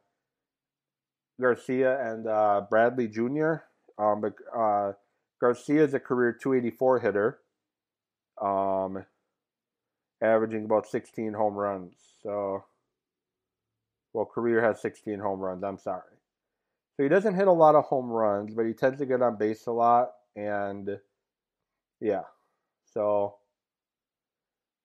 Garcia 1.40 2.12
and 2.12 2.26
uh, 2.26 2.62
Bradley 2.68 3.08
Jr. 3.08 3.54
Um, 3.98 4.20
but 4.20 4.34
uh, 4.56 4.92
Garcia 5.40 5.84
is 5.84 5.94
a 5.94 6.00
career 6.00 6.32
284 6.32 7.00
hitter, 7.00 7.38
um, 8.40 9.04
averaging 10.22 10.64
about 10.64 10.86
16 10.86 11.32
home 11.32 11.54
runs. 11.54 11.94
So, 12.22 12.64
well, 14.12 14.24
career 14.24 14.62
has 14.62 14.80
16 14.80 15.18
home 15.18 15.40
runs. 15.40 15.62
I'm 15.64 15.78
sorry. 15.78 16.02
So 16.96 17.04
he 17.04 17.08
doesn't 17.08 17.34
hit 17.34 17.46
a 17.46 17.52
lot 17.52 17.76
of 17.76 17.84
home 17.84 18.10
runs, 18.10 18.54
but 18.54 18.66
he 18.66 18.72
tends 18.72 18.98
to 18.98 19.06
get 19.06 19.22
on 19.22 19.38
base 19.38 19.66
a 19.66 19.72
lot, 19.72 20.10
and 20.34 20.98
yeah, 22.00 22.22
so 22.92 23.36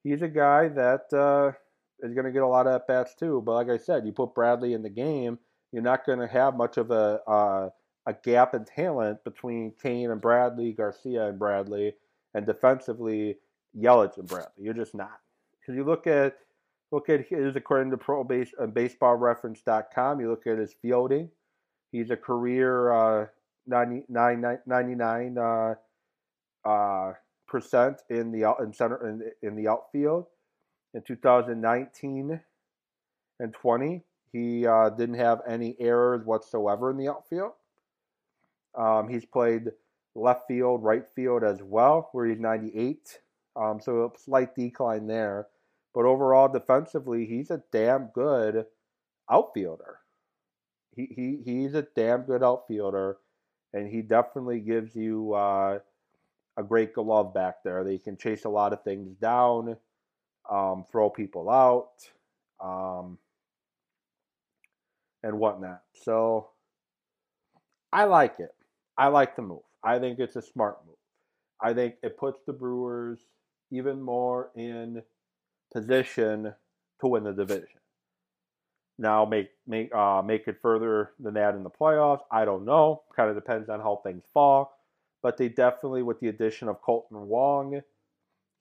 he's 0.03 0.21
a 0.21 0.27
guy 0.27 0.67
that 0.67 1.11
uh, 1.11 1.53
is 2.05 2.13
going 2.13 2.25
to 2.25 2.31
get 2.31 2.43
a 2.43 2.47
lot 2.47 2.67
of 2.67 2.75
at 2.75 2.87
bats 2.87 3.15
too. 3.15 3.41
But 3.43 3.53
like 3.53 3.69
I 3.69 3.77
said, 3.77 4.05
you 4.05 4.11
put 4.11 4.35
Bradley 4.35 4.73
in 4.73 4.83
the 4.83 4.91
game 4.91 5.39
you're 5.73 5.81
not 5.81 6.05
going 6.05 6.19
to 6.19 6.27
have 6.27 6.55
much 6.55 6.77
of 6.77 6.91
a 6.91 7.19
uh, 7.27 7.69
a 8.05 8.13
gap 8.23 8.53
in 8.53 8.63
talent 8.63 9.23
between 9.23 9.73
Cain 9.81 10.11
and 10.11 10.21
Bradley, 10.21 10.71
Garcia 10.71 11.27
and 11.27 11.39
Bradley, 11.39 11.93
and 12.33 12.45
defensively 12.45 13.37
Yelich 13.77 14.17
and 14.17 14.27
Bradley. 14.27 14.51
You're 14.59 14.73
just 14.73 14.93
not. 14.93 15.19
Because 15.59 15.75
you 15.75 15.83
look 15.83 16.05
at 16.05 16.37
look 16.91 17.09
at 17.09 17.27
his 17.27 17.55
according 17.55 17.91
to 17.91 17.97
Pro 17.97 18.23
Base 18.23 18.53
uh. 18.59 20.19
You 20.19 20.29
look 20.29 20.45
at 20.45 20.59
his 20.59 20.75
fielding. 20.81 21.29
He's 21.91 22.11
a 22.11 22.17
career 22.17 22.91
uh, 22.91 23.27
99, 23.65 24.59
99 24.65 25.37
uh, 25.37 25.73
uh, 26.65 27.13
percent 27.47 28.01
in 28.09 28.31
the 28.31 28.45
out 28.45 28.59
in 28.59 28.73
center 28.73 29.07
in, 29.07 29.47
in 29.47 29.55
the 29.55 29.67
outfield 29.67 30.27
in 30.93 31.01
2019 31.01 32.39
and 33.39 33.53
20 33.53 34.03
he 34.33 34.65
uh, 34.65 34.89
didn't 34.89 35.15
have 35.15 35.41
any 35.47 35.77
errors 35.79 36.25
whatsoever 36.25 36.89
in 36.89 36.97
the 36.97 37.07
outfield. 37.07 37.51
Um, 38.75 39.07
he's 39.07 39.25
played 39.25 39.71
left 40.15 40.47
field, 40.47 40.83
right 40.83 41.05
field 41.15 41.43
as 41.43 41.61
well, 41.61 42.09
where 42.11 42.25
he's 42.25 42.39
98. 42.39 43.19
Um, 43.55 43.79
so 43.79 44.11
a 44.13 44.19
slight 44.19 44.55
decline 44.55 45.05
there. 45.05 45.47
But 45.93 46.05
overall, 46.05 46.49
defensively, 46.49 47.25
he's 47.27 47.51
a 47.51 47.61
damn 47.71 48.07
good 48.07 48.65
outfielder. 49.29 49.99
He, 50.95 51.07
he 51.15 51.39
he's 51.43 51.75
a 51.75 51.87
damn 51.95 52.23
good 52.23 52.43
outfielder, 52.43 53.17
and 53.73 53.87
he 53.87 54.01
definitely 54.01 54.59
gives 54.59 54.95
you 54.95 55.33
uh, 55.33 55.79
a 56.57 56.63
great 56.63 56.93
glove 56.93 57.33
back 57.33 57.63
there. 57.63 57.83
They 57.83 57.99
can 57.99 58.17
chase 58.17 58.45
a 58.45 58.49
lot 58.49 58.73
of 58.73 58.83
things 58.83 59.15
down, 59.15 59.77
um, 60.49 60.85
throw 60.91 61.09
people 61.09 61.49
out. 61.49 62.09
Um, 62.59 63.17
and 65.23 65.39
whatnot. 65.39 65.81
So 65.93 66.49
I 67.91 68.03
like 68.05 68.39
it. 68.39 68.53
I 68.97 69.07
like 69.07 69.35
the 69.35 69.41
move. 69.41 69.61
I 69.83 69.99
think 69.99 70.19
it's 70.19 70.35
a 70.35 70.41
smart 70.41 70.77
move. 70.85 70.95
I 71.61 71.73
think 71.73 71.95
it 72.03 72.17
puts 72.17 72.41
the 72.45 72.53
Brewers 72.53 73.19
even 73.71 74.01
more 74.01 74.51
in 74.55 75.01
position 75.73 76.53
to 77.01 77.07
win 77.07 77.23
the 77.23 77.33
division. 77.33 77.79
Now 78.99 79.25
make 79.25 79.49
make 79.65 79.93
uh, 79.93 80.21
make 80.21 80.47
it 80.47 80.57
further 80.61 81.11
than 81.19 81.33
that 81.33 81.55
in 81.55 81.63
the 81.63 81.69
playoffs. 81.69 82.21
I 82.31 82.45
don't 82.45 82.65
know. 82.65 83.03
Kind 83.15 83.29
of 83.29 83.35
depends 83.35 83.69
on 83.69 83.79
how 83.79 84.01
things 84.03 84.23
fall. 84.33 84.77
But 85.23 85.37
they 85.37 85.47
definitely, 85.47 86.03
with 86.03 86.19
the 86.19 86.27
addition 86.27 86.67
of 86.67 86.81
Kolten 86.81 87.25
Wong, 87.25 87.81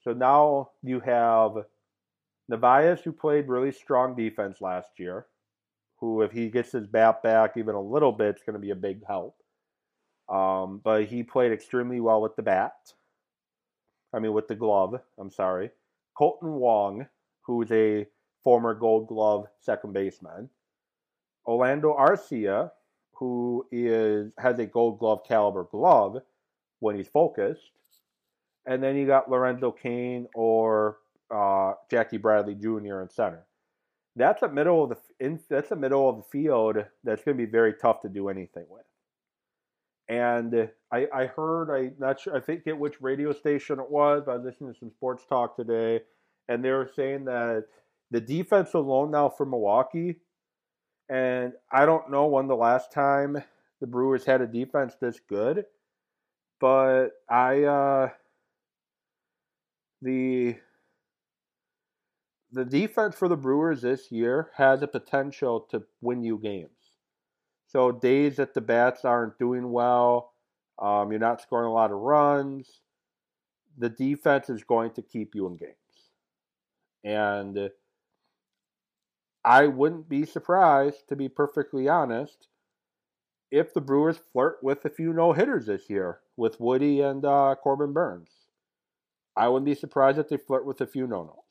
so 0.01 0.12
now 0.12 0.70
you 0.83 1.01
have 1.01 1.64
Narvaez, 2.48 3.01
who 3.01 3.12
played 3.12 3.48
really 3.48 3.72
strong 3.72 4.14
defense 4.14 4.61
last 4.61 4.90
year 4.96 5.27
who, 6.03 6.23
if 6.23 6.33
he 6.33 6.51
gets 6.51 6.73
his 6.73 6.88
bat 6.88 7.23
back 7.23 7.57
even 7.57 7.77
a 7.77 7.81
little 7.81 8.11
bit, 8.11 8.35
is 8.35 8.43
going 8.45 8.55
to 8.55 8.59
be 8.59 8.73
a 8.73 8.75
big 8.75 9.07
help. 9.07 9.37
Um, 10.29 10.81
but 10.83 11.05
he 11.05 11.23
played 11.23 11.53
extremely 11.53 12.01
well 12.01 12.21
with 12.21 12.35
the 12.35 12.43
bat. 12.43 12.75
I 14.12 14.19
mean, 14.19 14.33
with 14.33 14.49
the 14.49 14.57
glove. 14.57 15.01
I'm 15.17 15.31
sorry. 15.31 15.71
Kolten 16.19 16.59
Wong, 16.59 17.07
who's 17.43 17.71
a 17.71 18.05
former 18.43 18.75
Gold 18.75 19.07
Glove 19.07 19.47
second 19.61 19.93
baseman. 19.93 20.51
Orlando 21.47 21.97
Arcia, 21.97 22.73
who 23.12 23.65
is 23.71 24.33
has 24.38 24.59
a 24.59 24.67
Gold 24.67 24.99
Glove 24.99 25.21
caliber 25.25 25.69
glove 25.71 26.21
when 26.81 26.97
he's 26.97 27.07
focused. 27.07 27.71
And 28.67 28.83
then 28.83 28.97
you 28.97 29.07
got 29.07 29.31
Lorenzo 29.31 29.71
Cain 29.71 30.27
or 30.35 30.99
uh, 31.33 31.75
Jackie 31.88 32.17
Bradley 32.17 32.57
Jr. 32.57 33.03
in 33.03 33.09
center 33.09 33.47
that's 34.16 34.42
a 34.42 34.48
middle 34.48 34.85
of 34.85 34.90
the 34.90 34.96
in, 35.25 35.40
that's 35.48 35.70
a 35.70 35.77
middle 35.77 36.09
of 36.09 36.16
the 36.16 36.22
field 36.22 36.77
that's 37.05 37.25
going 37.25 37.37
to 37.37 37.46
be 37.46 37.51
very 37.51 37.75
tough 37.75 38.03
to 38.03 38.09
do 38.09 38.29
anything 38.29 38.66
with. 38.68 38.85
And 40.09 40.68
I, 40.92 41.07
I 41.14 41.27
heard 41.27 41.70
I 41.70 41.92
not 41.98 42.20
sure 42.20 42.37
I 42.37 42.40
think 42.40 42.66
at 42.66 42.79
which 42.79 43.01
radio 43.01 43.33
station 43.33 43.79
it 43.79 43.90
was, 43.90 44.25
but 44.27 44.33
I 44.33 44.37
was 44.37 44.44
listening 44.44 44.72
to 44.75 44.79
some 44.79 44.90
sports 44.90 45.25
talk 45.27 45.57
today, 45.57 46.01
and 46.48 46.64
they 46.64 46.70
were 46.70 46.90
saying 46.94 47.25
that 47.27 47.64
the 48.11 48.20
defense 48.20 48.75
alone 48.75 49.11
now 49.11 49.31
for 49.31 49.46
Milwaukee, 49.46 50.16
and 51.09 51.53
I 51.70 51.87
don't 51.87 52.11
know 52.11 52.27
when 52.27 52.48
the 52.48 52.57
last 52.57 52.92
time 52.92 53.42
the 53.81 53.87
Brewers 53.87 54.25
had 54.27 54.42
a 54.42 54.46
defense 54.46 54.94
this 55.01 55.18
good, 55.29 55.64
but 56.61 57.09
I 57.31 57.62
uh, 57.62 58.09
the 60.03 60.57
the 62.53 62.65
defense 62.65 63.15
for 63.15 63.29
the 63.29 63.37
Brewers 63.37 63.81
this 63.81 64.12
year 64.12 64.51
has 64.57 64.83
a 64.83 64.87
potential 64.87 65.61
to 65.71 65.83
win 66.03 66.23
you 66.23 66.38
games. 66.38 66.71
So 67.67 67.91
days 67.91 68.37
that 68.37 68.53
the 68.53 68.61
bats 68.61 69.05
aren't 69.05 69.38
doing 69.38 69.73
well, 69.73 70.33
um, 70.79 71.11
you're 71.11 71.21
not 71.21 71.41
scoring 71.41 71.69
a 71.69 71.73
lot 71.73 71.91
of 71.91 71.99
runs. 71.99 72.81
The 73.79 73.88
defense 73.88 74.51
is 74.51 74.62
going 74.65 74.91
to 74.93 75.03
keep 75.03 75.35
you 75.35 75.47
in 75.47 75.57
games, 75.57 75.77
and 77.05 77.71
I 79.45 79.67
wouldn't 79.67 80.09
be 80.09 80.27
surprised, 80.27 81.09
to 81.09 81.17
be 81.17 81.29
perfectly 81.29 81.88
honest, 81.88 82.49
if 83.51 83.73
the 83.73 83.81
Brewers 83.81 84.19
flirt 84.33 84.59
with 84.62 84.85
a 84.85 84.91
few 84.91 85.12
no 85.12 85.33
hitters 85.33 85.67
this 85.67 85.88
year 85.88 86.21
with 86.37 86.61
Woody 86.61 87.01
and 87.01 87.25
uh, 87.25 87.55
Corbin 87.62 87.93
Burnes. 87.93 88.31
I 89.37 89.49
wouldn't 89.49 89.67
be 89.67 89.75
surprised 89.75 90.19
if 90.19 90.29
they 90.29 90.37
flirt 90.37 90.67
with 90.67 90.81
a 90.81 90.87
few 90.87 91.07
no 91.07 91.25
nos. 91.25 91.41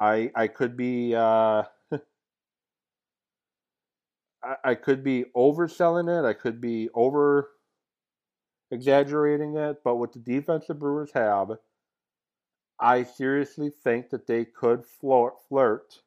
I 0.00 0.30
I 0.34 0.46
could 0.48 0.76
be 0.76 1.14
uh, 1.14 1.64
I, 4.42 4.56
I 4.64 4.74
could 4.74 5.02
be 5.02 5.24
overselling 5.36 6.08
it. 6.08 6.24
I 6.26 6.32
could 6.32 6.60
be 6.60 6.88
over 6.94 7.50
exaggerating 8.70 9.56
it. 9.56 9.82
But 9.84 9.96
with 9.96 10.12
the 10.12 10.18
defense 10.20 10.66
the 10.66 10.74
Brewers 10.74 11.10
have, 11.12 11.58
I 12.80 13.02
seriously 13.04 13.70
think 13.70 14.10
that 14.10 14.26
they 14.26 14.44
could 14.44 14.84
flirt, 14.84 15.34
flirt 15.48 16.02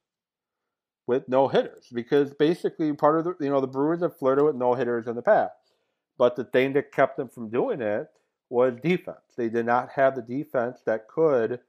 with 1.08 1.28
no 1.28 1.48
hitters 1.48 1.88
because 1.94 2.34
basically 2.34 2.94
part 2.94 3.20
of 3.20 3.26
the 3.26 3.36
you 3.44 3.50
know 3.50 3.62
the 3.62 3.68
Brewers 3.68 4.02
have 4.02 4.18
flirted 4.18 4.46
with 4.46 4.56
no 4.56 4.74
hitters 4.74 5.08
in 5.08 5.16
the 5.16 5.22
past, 5.22 5.74
but 6.18 6.36
the 6.36 6.44
thing 6.44 6.74
that 6.74 6.92
kept 6.92 7.18
them 7.18 7.28
from 7.28 7.50
doing 7.50 7.82
it 7.82 8.10
was 8.50 8.76
defense. 8.82 9.36
They 9.36 9.50
did 9.50 9.66
not 9.66 9.90
have 9.92 10.16
the 10.16 10.22
defense 10.22 10.82
that 10.86 11.08
could 11.08 11.60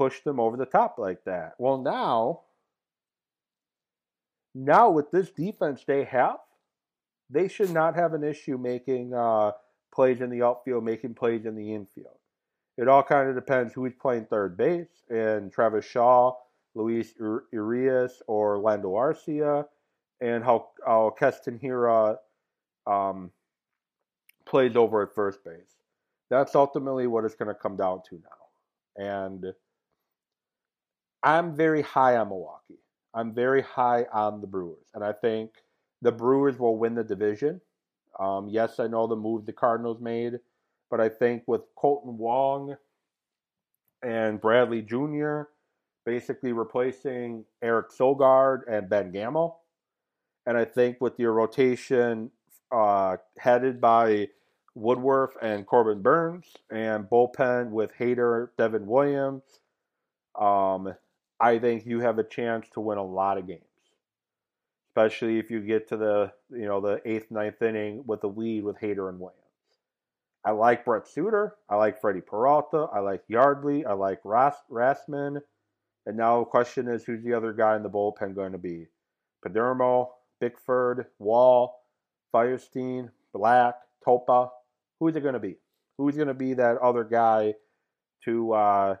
push 0.00 0.22
them 0.22 0.40
over 0.40 0.56
the 0.56 0.64
top 0.64 0.96
like 0.96 1.22
that. 1.26 1.52
Well, 1.58 1.76
now, 1.76 2.40
now 4.54 4.88
with 4.88 5.10
this 5.10 5.30
defense 5.30 5.84
they 5.86 6.04
have, 6.04 6.38
they 7.28 7.48
should 7.48 7.68
not 7.68 7.96
have 7.96 8.14
an 8.14 8.24
issue 8.24 8.56
making 8.56 9.12
uh, 9.12 9.50
plays 9.94 10.22
in 10.22 10.30
the 10.30 10.42
outfield, 10.42 10.84
making 10.84 11.12
plays 11.16 11.44
in 11.44 11.54
the 11.54 11.74
infield. 11.74 12.16
It 12.78 12.88
all 12.88 13.02
kind 13.02 13.28
of 13.28 13.34
depends 13.34 13.74
who 13.74 13.84
is 13.84 13.92
playing 14.00 14.24
third 14.24 14.56
base, 14.56 15.04
and 15.10 15.52
Travis 15.52 15.84
Shaw, 15.84 16.32
Luis 16.74 17.12
Urias, 17.52 18.22
or 18.26 18.56
Lando 18.58 18.92
Arcia, 18.92 19.66
and 20.22 20.42
how, 20.42 20.68
how 20.86 21.14
Keston 21.18 21.58
Hiura 21.58 22.16
um, 22.86 23.30
plays 24.46 24.76
over 24.76 25.02
at 25.02 25.14
first 25.14 25.44
base. 25.44 25.76
That's 26.30 26.54
ultimately 26.54 27.06
what 27.06 27.26
it's 27.26 27.34
going 27.34 27.48
to 27.48 27.54
come 27.54 27.76
down 27.76 28.00
to 28.08 28.14
now. 28.14 29.04
And 29.04 29.52
I'm 31.22 31.54
very 31.54 31.82
high 31.82 32.16
on 32.16 32.28
Milwaukee. 32.28 32.78
I'm 33.14 33.34
very 33.34 33.62
high 33.62 34.06
on 34.12 34.40
the 34.40 34.46
Brewers, 34.46 34.86
and 34.94 35.04
I 35.04 35.12
think 35.12 35.50
the 36.00 36.12
Brewers 36.12 36.58
will 36.58 36.78
win 36.78 36.94
the 36.94 37.04
division. 37.04 37.60
Um, 38.18 38.48
yes, 38.48 38.78
I 38.78 38.86
know 38.86 39.06
the 39.06 39.16
move 39.16 39.46
the 39.46 39.52
Cardinals 39.52 40.00
made, 40.00 40.38
but 40.90 41.00
I 41.00 41.08
think 41.08 41.42
with 41.46 41.62
Kolten 41.76 42.16
Wong 42.16 42.76
and 44.02 44.40
Bradley 44.40 44.82
Jr. 44.82 45.42
basically 46.06 46.52
replacing 46.52 47.44
Eric 47.62 47.90
Sogard 47.90 48.60
and 48.68 48.88
Ben 48.88 49.10
Gamel, 49.10 49.60
and 50.46 50.56
I 50.56 50.64
think 50.64 51.00
with 51.00 51.18
your 51.18 51.32
rotation 51.32 52.30
uh, 52.72 53.16
headed 53.38 53.80
by 53.80 54.28
Woodruff 54.74 55.30
and 55.42 55.66
Corbin 55.66 56.00
Burnes, 56.00 56.46
and 56.70 57.04
bullpen 57.04 57.70
with 57.70 57.90
Hader, 57.98 58.48
Devin 58.56 58.86
Williams, 58.86 59.42
um, 60.40 60.94
I 61.40 61.58
think 61.58 61.86
you 61.86 62.00
have 62.00 62.18
a 62.18 62.24
chance 62.24 62.68
to 62.74 62.80
win 62.80 62.98
a 62.98 63.04
lot 63.04 63.38
of 63.38 63.46
games 63.46 63.64
especially 64.90 65.38
if 65.38 65.50
you 65.50 65.60
get 65.60 65.88
to 65.88 65.96
the 65.96 66.32
you 66.50 66.66
know 66.66 66.80
the 66.80 67.00
eighth, 67.04 67.30
ninth 67.30 67.62
inning 67.62 68.02
with 68.06 68.24
a 68.24 68.26
lead 68.26 68.64
with 68.64 68.76
Hader 68.76 69.08
and 69.08 69.20
Williams. 69.20 69.36
I 70.44 70.52
like 70.52 70.84
Brent 70.84 71.06
Suter. 71.06 71.56
I 71.68 71.76
like 71.76 72.00
Freddie 72.00 72.22
Peralta. 72.22 72.88
I 72.92 73.00
like 73.00 73.22
Yardley. 73.28 73.84
I 73.84 73.92
like 73.92 74.20
Ras- 74.24 74.64
Rassman. 74.70 75.40
And 76.06 76.16
now 76.16 76.40
the 76.40 76.46
question 76.46 76.88
is, 76.88 77.04
who's 77.04 77.22
the 77.22 77.34
other 77.34 77.52
guy 77.52 77.76
in 77.76 77.82
the 77.82 77.90
bullpen 77.90 78.34
going 78.34 78.52
to 78.52 78.58
be? 78.58 78.86
Padermo, 79.44 80.08
Bickford, 80.40 81.06
Wall, 81.18 81.82
Feyereisen, 82.34 83.10
Black, 83.34 83.74
Topa. 84.06 84.48
Who's 84.98 85.14
it 85.14 85.20
going 85.20 85.34
to 85.34 85.40
be? 85.40 85.56
Who's 85.98 86.16
going 86.16 86.28
to 86.28 86.34
be 86.34 86.54
that 86.54 86.78
other 86.78 87.04
guy 87.04 87.54
to 88.24 88.52
uh, 88.54 88.96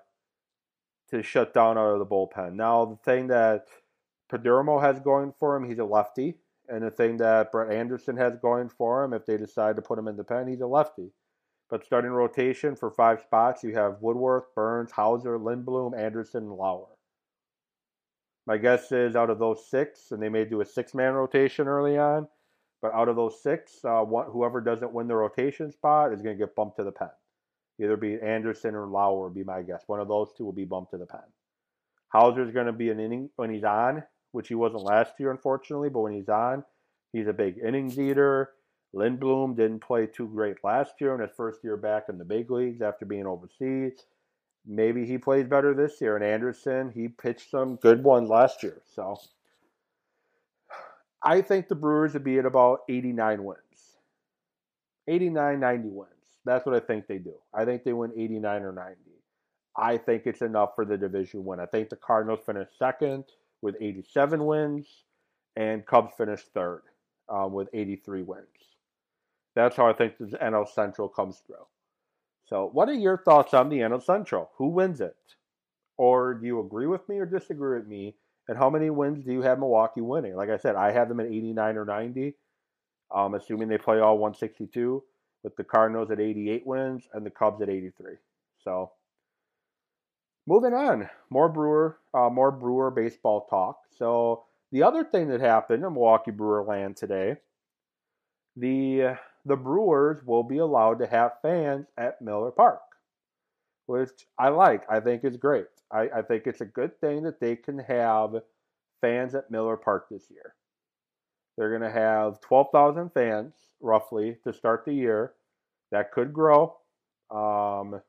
to 1.10 1.22
shut 1.22 1.54
down 1.54 1.78
out 1.78 1.92
of 1.92 1.98
the 1.98 2.06
bullpen? 2.06 2.54
Now 2.54 2.84
the 2.84 2.96
thing 2.96 3.28
that 3.28 3.66
Padermo 4.30 4.80
has 4.80 5.00
going 5.00 5.32
for 5.38 5.56
him, 5.56 5.68
he's 5.68 5.78
a 5.78 5.84
lefty. 5.84 6.36
And 6.68 6.84
the 6.84 6.90
thing 6.90 7.16
that 7.16 7.50
Brett 7.50 7.72
Anderson 7.72 8.16
has 8.16 8.36
going 8.40 8.68
for 8.68 9.02
him, 9.02 9.12
if 9.12 9.26
they 9.26 9.36
decide 9.36 9.74
to 9.74 9.82
put 9.82 9.98
him 9.98 10.06
in 10.06 10.16
the 10.16 10.22
pen, 10.22 10.46
he's 10.46 10.60
a 10.60 10.66
lefty. 10.68 11.10
But 11.68 11.84
starting 11.84 12.12
rotation 12.12 12.76
for 12.76 12.92
five 12.92 13.20
spots, 13.22 13.64
you 13.64 13.74
have 13.74 14.00
Woodworth, 14.00 14.54
Burnes, 14.54 14.92
Houser, 14.92 15.36
Lindblom, 15.36 15.98
Anderson, 15.98 16.44
and 16.44 16.52
Lauer. 16.52 16.86
My 18.46 18.56
guess 18.56 18.92
is 18.92 19.16
out 19.16 19.30
of 19.30 19.40
those 19.40 19.68
six, 19.68 20.12
and 20.12 20.22
they 20.22 20.28
may 20.28 20.44
do 20.44 20.60
a 20.60 20.64
six-man 20.64 21.14
rotation 21.14 21.66
early 21.66 21.98
on, 21.98 22.28
but 22.80 22.94
out 22.94 23.08
of 23.08 23.16
those 23.16 23.42
six, 23.42 23.84
uh, 23.84 24.04
whoever 24.04 24.60
doesn't 24.60 24.92
win 24.92 25.08
the 25.08 25.14
rotation 25.14 25.72
spot 25.72 26.12
is 26.12 26.22
going 26.22 26.36
to 26.36 26.44
get 26.44 26.54
bumped 26.54 26.76
to 26.76 26.84
the 26.84 26.92
pen. 26.92 27.10
Either 27.82 27.96
be 27.96 28.18
Anderson 28.20 28.74
or 28.74 28.86
Lauer, 28.86 29.30
be 29.30 29.44
my 29.44 29.62
guess. 29.62 29.82
One 29.86 30.00
of 30.00 30.08
those 30.08 30.32
two 30.36 30.44
will 30.44 30.52
be 30.52 30.64
bumped 30.64 30.90
to 30.92 30.98
the 30.98 31.06
pen. 31.06 31.20
Houser 32.08 32.42
is 32.42 32.52
going 32.52 32.66
to 32.66 32.72
be 32.72 32.90
an 32.90 33.00
inning 33.00 33.30
when 33.36 33.50
he's 33.50 33.64
on 33.64 34.02
which 34.32 34.48
he 34.48 34.54
wasn't 34.54 34.82
last 34.82 35.14
year, 35.18 35.30
unfortunately. 35.30 35.88
But 35.88 36.00
when 36.00 36.12
he's 36.12 36.28
on, 36.28 36.64
he's 37.12 37.26
a 37.26 37.32
big 37.32 37.58
innings 37.58 37.98
eater. 37.98 38.50
Lindblom 38.94 39.56
didn't 39.56 39.80
play 39.80 40.06
too 40.06 40.28
great 40.28 40.56
last 40.64 40.94
year 41.00 41.14
in 41.14 41.20
his 41.20 41.30
first 41.36 41.62
year 41.62 41.76
back 41.76 42.08
in 42.08 42.18
the 42.18 42.24
big 42.24 42.50
leagues 42.50 42.82
after 42.82 43.04
being 43.04 43.26
overseas. 43.26 43.92
Maybe 44.66 45.06
he 45.06 45.16
plays 45.16 45.46
better 45.46 45.74
this 45.74 46.00
year. 46.00 46.16
And 46.16 46.24
Anderson, 46.24 46.90
he 46.90 47.08
pitched 47.08 47.50
some 47.50 47.76
good 47.76 48.02
ones 48.02 48.28
last 48.28 48.62
year. 48.62 48.82
So 48.94 49.16
I 51.22 51.40
think 51.40 51.68
the 51.68 51.76
Brewers 51.76 52.14
would 52.14 52.24
be 52.24 52.38
at 52.38 52.46
about 52.46 52.80
89 52.88 53.44
wins. 53.44 53.58
89, 55.08 55.60
90 55.60 55.88
wins. 55.88 56.10
That's 56.44 56.64
what 56.66 56.74
I 56.74 56.80
think 56.80 57.06
they 57.06 57.18
do. 57.18 57.34
I 57.54 57.64
think 57.64 57.84
they 57.84 57.92
win 57.92 58.12
89 58.16 58.62
or 58.62 58.72
90. 58.72 58.96
I 59.76 59.96
think 59.96 60.22
it's 60.26 60.42
enough 60.42 60.70
for 60.74 60.84
the 60.84 60.96
division 60.96 61.44
win. 61.44 61.60
I 61.60 61.66
think 61.66 61.88
the 61.88 61.96
Cardinals 61.96 62.40
finish 62.44 62.68
second 62.78 63.24
with 63.62 63.76
87 63.80 64.44
wins, 64.44 65.04
and 65.56 65.86
Cubs 65.86 66.14
finished 66.16 66.48
third 66.54 66.82
um, 67.28 67.52
with 67.52 67.68
83 67.72 68.22
wins. 68.22 68.46
That's 69.54 69.76
how 69.76 69.86
I 69.86 69.92
think 69.92 70.18
the 70.18 70.26
NL 70.38 70.68
Central 70.68 71.08
comes 71.08 71.42
through. 71.46 71.66
So, 72.46 72.68
what 72.72 72.88
are 72.88 72.94
your 72.94 73.18
thoughts 73.18 73.54
on 73.54 73.68
the 73.68 73.78
NL 73.78 74.02
Central? 74.02 74.50
Who 74.56 74.68
wins 74.68 75.00
it? 75.00 75.16
Or 75.96 76.34
do 76.34 76.46
you 76.46 76.60
agree 76.60 76.86
with 76.86 77.08
me 77.08 77.18
or 77.18 77.26
disagree 77.26 77.78
with 77.78 77.86
me? 77.86 78.16
And 78.48 78.58
how 78.58 78.70
many 78.70 78.90
wins 78.90 79.24
do 79.24 79.32
you 79.32 79.42
have 79.42 79.58
Milwaukee 79.58 80.00
winning? 80.00 80.34
Like 80.34 80.50
I 80.50 80.56
said, 80.56 80.74
I 80.74 80.90
have 80.90 81.08
them 81.08 81.20
at 81.20 81.26
89 81.26 81.76
or 81.76 81.84
90, 81.84 82.34
um, 83.14 83.34
assuming 83.34 83.68
they 83.68 83.78
play 83.78 84.00
all 84.00 84.18
162, 84.18 85.04
with 85.42 85.56
the 85.56 85.64
Cardinals 85.64 86.10
at 86.10 86.20
88 86.20 86.66
wins 86.66 87.08
and 87.12 87.24
the 87.24 87.30
Cubs 87.30 87.62
at 87.62 87.68
83. 87.68 88.14
So, 88.62 88.92
moving 90.46 90.74
on, 90.74 91.08
more 91.30 91.48
Brewer, 91.48 91.98
uh, 92.12 92.28
more 92.30 92.50
Brewer 92.50 92.90
baseball 92.90 93.46
talk. 93.48 93.78
So 93.96 94.44
the 94.72 94.82
other 94.82 95.04
thing 95.04 95.28
that 95.28 95.40
happened 95.40 95.84
in 95.84 95.92
Milwaukee 95.92 96.30
Brewer 96.30 96.64
land 96.64 96.96
today, 96.96 97.36
the 98.56 99.16
the 99.46 99.56
Brewers 99.56 100.22
will 100.24 100.42
be 100.42 100.58
allowed 100.58 100.98
to 100.98 101.06
have 101.06 101.40
fans 101.40 101.86
at 101.96 102.20
Miller 102.20 102.50
Park, 102.50 102.82
which 103.86 104.26
I 104.38 104.48
like. 104.50 104.84
I 104.90 105.00
think 105.00 105.24
is 105.24 105.36
great. 105.36 105.66
I, 105.90 106.08
I 106.16 106.22
think 106.22 106.46
it's 106.46 106.60
a 106.60 106.66
good 106.66 107.00
thing 107.00 107.22
that 107.22 107.40
they 107.40 107.56
can 107.56 107.78
have 107.78 108.42
fans 109.00 109.34
at 109.34 109.50
Miller 109.50 109.76
Park 109.76 110.08
this 110.10 110.30
year. 110.30 110.54
They're 111.56 111.70
going 111.70 111.80
to 111.82 111.90
have 111.90 112.40
12,000 112.42 113.10
fans 113.12 113.54
roughly 113.80 114.36
to 114.44 114.52
start 114.52 114.84
the 114.84 114.92
year. 114.92 115.32
That 115.90 116.12
could 116.12 116.32
grow. 116.32 116.76
Um, 117.30 118.00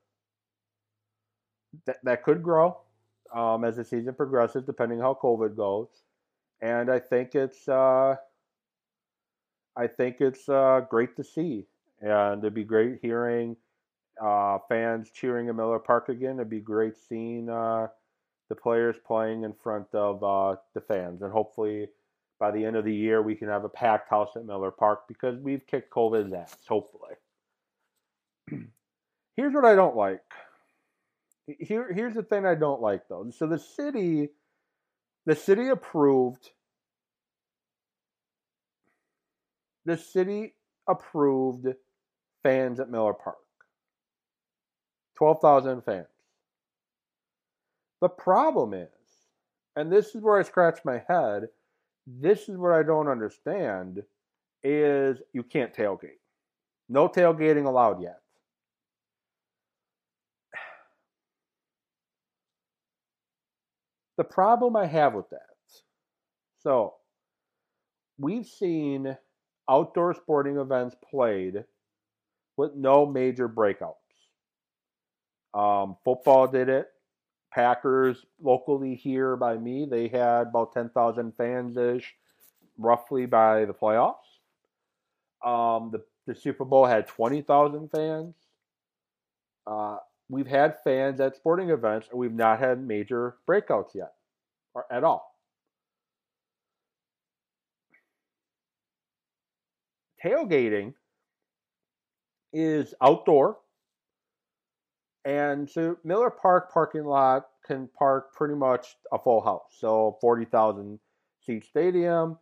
that, 1.86 1.98
that 2.04 2.24
could 2.24 2.44
grow 2.44 2.78
um, 3.34 3.64
as 3.64 3.78
the 3.78 3.86
season 3.86 4.14
progresses, 4.14 4.64
depending 4.64 5.00
how 5.00 5.18
COVID 5.22 5.56
goes. 5.56 5.88
And 6.62 6.92
I 6.92 7.00
think 7.00 7.34
it's 7.34 7.68
uh, 7.68 8.16
I 9.76 9.88
think 9.88 10.18
it's 10.20 10.48
uh, 10.48 10.82
great 10.90 11.16
to 11.16 11.24
see, 11.24 11.66
and 12.02 12.40
it'd 12.44 12.54
be 12.54 12.64
great 12.64 13.00
hearing 13.02 13.56
uh, 14.22 14.60
fans 14.70 15.10
cheering 15.10 15.50
at 15.50 15.56
Miller 15.56 15.80
Park 15.80 16.10
again. 16.10 16.36
It'd 16.36 16.50
be 16.50 16.60
great 16.60 16.94
seeing 16.98 17.50
uh, 17.50 17.88
the 18.50 18.56
players 18.56 18.98
playing 19.08 19.44
in 19.44 19.54
front 19.54 19.88
of 19.94 20.24
uh, 20.24 20.58
the 20.76 20.82
fans, 20.82 21.22
and 21.24 21.32
hopefully 21.32 21.88
by 22.42 22.52
the 22.52 22.66
end 22.66 22.76
of 22.76 22.84
the 22.84 22.94
year 22.94 23.22
we 23.22 23.36
can 23.36 23.48
have 23.48 23.64
a 23.64 23.70
packed 23.70 24.10
house 24.10 24.32
at 24.36 24.46
Miller 24.46 24.72
Park 24.72 25.08
because 25.08 25.40
we've 25.40 25.66
kicked 25.66 25.94
COVID's 25.94 26.34
ass. 26.34 26.58
Hopefully. 26.68 27.14
Here's 29.38 29.54
what 29.54 29.64
I 29.64 29.76
don't 29.76 29.96
like 29.96 30.20
here 31.60 31.92
here's 31.94 32.14
the 32.14 32.24
thing 32.24 32.46
I 32.46 32.56
don't 32.56 32.82
like 32.82 33.08
though. 33.10 33.30
So 33.32 33.48
the 33.48 33.60
city 33.60 34.30
the 35.26 35.36
city 35.36 35.70
approved 35.70 36.50
the 39.86 39.98
city 39.98 40.56
approved 40.88 41.68
fans 42.44 42.80
at 42.80 42.90
Miller 42.90 43.14
Park. 43.14 43.38
12,000 45.18 45.84
fans. 45.84 46.08
The 48.02 48.10
problem 48.10 48.74
is, 48.74 48.88
and 49.76 49.92
this 49.92 50.16
is 50.16 50.22
where 50.24 50.40
I 50.40 50.44
scratch 50.44 50.80
my 50.84 51.04
head, 51.08 51.50
this 52.08 52.50
is 52.50 52.58
what 52.58 52.74
I 52.74 52.84
don't 52.84 53.08
understand 53.08 54.04
is 54.64 55.22
you 55.34 55.44
can't 55.44 55.74
tailgate. 55.74 56.20
No 56.90 57.08
tailgating 57.08 57.66
allowed 57.66 58.02
yet. 58.02 58.20
The 64.18 64.24
problem 64.24 64.76
I 64.76 64.86
have 64.86 65.14
with 65.14 65.30
that, 65.32 65.40
so 66.60 66.94
we've 68.20 68.46
seen 68.46 69.18
outdoor 69.70 70.14
sporting 70.14 70.58
events 70.58 70.96
played 71.10 71.64
with 72.58 72.76
no 72.76 73.06
major 73.06 73.50
breakouts. 73.50 73.96
Um, 75.54 75.98
football 76.04 76.48
did 76.48 76.70
it. 76.70 76.88
Packers 77.54 78.26
locally 78.42 78.96
here 78.96 79.36
by 79.36 79.58
me, 79.58 79.86
they 79.90 80.08
had 80.08 80.48
about 80.48 80.74
10,000 80.74 81.34
fans 81.36 81.78
ish 81.78 82.14
roughly 82.78 83.26
by 83.26 83.66
the 83.66 83.74
playoffs. 83.74 84.16
Um, 85.46 85.92
the, 85.92 86.04
the 86.28 86.36
Super 86.36 86.66
Bowl 86.66 86.86
had 86.86 87.08
20,000 87.08 87.90
fans. 87.90 88.36
Uh, 89.68 89.98
we've 90.30 90.48
had 90.48 90.78
fans 90.84 91.20
at 91.20 91.36
sporting 91.36 91.70
events 91.70 92.08
and 92.10 92.20
we've 92.20 92.34
not 92.34 92.60
had 92.60 92.82
major 92.82 93.36
breakouts 93.48 93.94
yet 93.94 94.14
or 94.74 94.86
at 94.92 95.04
all. 95.04 95.32
Tailgating 100.24 100.94
is 102.54 102.94
outdoor. 103.02 103.58
And 105.26 105.70
so 105.70 105.98
Miller 106.04 106.32
Park 106.32 106.74
parking 106.74 107.06
lot 107.06 107.48
can 107.66 107.90
park 107.98 108.34
pretty 108.34 108.56
much 108.56 108.96
a 109.12 109.20
full 109.20 109.42
house. 109.42 109.76
So 109.80 110.18
40,000 110.22 111.00
seat 111.46 111.66
stadium, 111.66 112.38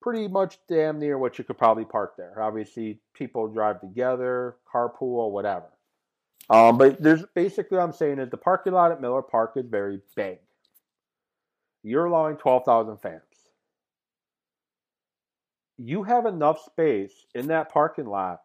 pretty 0.00 0.28
much 0.28 0.58
damn 0.68 0.98
near 0.98 1.18
what 1.18 1.38
you 1.38 1.44
could 1.44 1.58
probably 1.58 1.84
park 1.84 2.14
there. 2.16 2.40
Obviously, 2.40 3.00
people 3.14 3.48
drive 3.48 3.80
together, 3.80 4.56
carpool, 4.72 5.30
whatever. 5.30 5.66
Um, 6.48 6.78
but 6.78 7.02
there's 7.02 7.24
basically 7.34 7.78
what 7.78 7.84
I'm 7.84 7.92
saying 7.92 8.18
is 8.18 8.30
the 8.30 8.36
parking 8.36 8.72
lot 8.72 8.92
at 8.92 9.00
Miller 9.00 9.22
Park 9.22 9.52
is 9.56 9.66
very 9.66 10.00
big. 10.16 10.38
You're 11.82 12.06
allowing 12.06 12.36
12,000 12.36 12.98
fans. 12.98 13.22
you 15.82 16.02
have 16.02 16.26
enough 16.26 16.62
space 16.64 17.24
in 17.34 17.46
that 17.46 17.72
parking 17.72 18.06
lot 18.06 18.40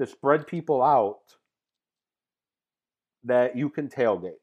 to 0.00 0.06
spread 0.06 0.46
people 0.46 0.82
out 0.82 1.18
that 3.26 3.56
you 3.56 3.68
can 3.68 3.88
tailgate. 3.88 4.40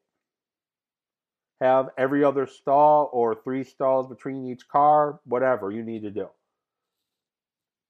Have 1.60 1.90
every 1.96 2.24
other 2.24 2.46
stall 2.46 3.10
or 3.12 3.34
three 3.34 3.64
stalls 3.64 4.06
between 4.08 4.46
each 4.46 4.68
car, 4.68 5.20
whatever 5.24 5.70
you 5.70 5.82
need 5.82 6.02
to 6.02 6.10
do. 6.10 6.28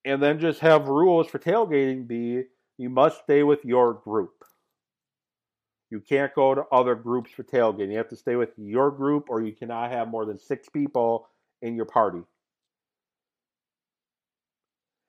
And 0.05 0.23
then 0.23 0.39
just 0.39 0.61
have 0.61 0.89
rules 0.89 1.27
for 1.29 1.39
tailgating 1.39 2.07
be 2.07 2.45
you 2.77 2.91
must 2.91 3.23
stay 3.23 3.43
with 3.43 3.65
your 3.65 3.95
group. 3.95 4.45
You 5.91 6.01
can't 6.01 6.35
go 6.35 6.55
to 6.55 6.65
other 6.73 6.95
groups 6.95 7.31
for 7.31 7.45
tailgating. 7.45 7.93
You 7.93 7.99
have 7.99 8.09
to 8.09 8.17
stay 8.17 8.37
with 8.37 8.51
your 8.57 8.91
group, 8.91 9.27
or 9.29 9.41
you 9.43 9.53
cannot 9.53 9.93
have 9.93 10.09
more 10.09 10.27
than 10.27 10.39
six 10.39 10.69
people 10.69 11.29
in 11.63 11.77
your 11.77 11.85
party. 11.85 12.21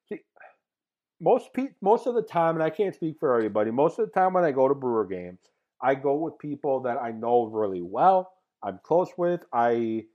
See, 0.08 0.22
most 1.20 1.54
pe- 1.54 1.74
most 1.82 2.06
of 2.08 2.14
the 2.14 2.22
time, 2.22 2.56
and 2.56 2.64
I 2.64 2.70
can't 2.70 2.94
speak 2.94 3.18
for 3.20 3.36
everybody. 3.36 3.72
Most 3.72 3.98
of 4.00 4.06
the 4.06 4.12
time, 4.12 4.34
when 4.34 4.44
I 4.44 4.52
go 4.52 4.68
to 4.68 4.76
Brewer 4.76 5.06
games, 5.06 5.40
I 5.82 5.96
go 5.96 6.16
with 6.16 6.40
people 6.40 6.82
that 6.82 6.98
I 7.02 7.12
know 7.12 7.46
really 7.46 7.82
well. 7.82 8.34
I'm 8.64 8.80
close 8.84 9.10
with. 9.18 9.42
I 9.54 10.06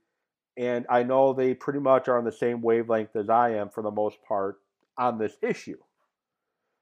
and 0.57 0.85
I 0.89 1.03
know 1.03 1.33
they 1.33 1.53
pretty 1.53 1.79
much 1.79 2.07
are 2.07 2.17
on 2.17 2.25
the 2.25 2.31
same 2.31 2.61
wavelength 2.61 3.15
as 3.15 3.29
I 3.29 3.51
am 3.51 3.69
for 3.69 3.81
the 3.81 3.91
most 3.91 4.17
part 4.27 4.57
on 4.97 5.17
this 5.17 5.37
issue. 5.41 5.77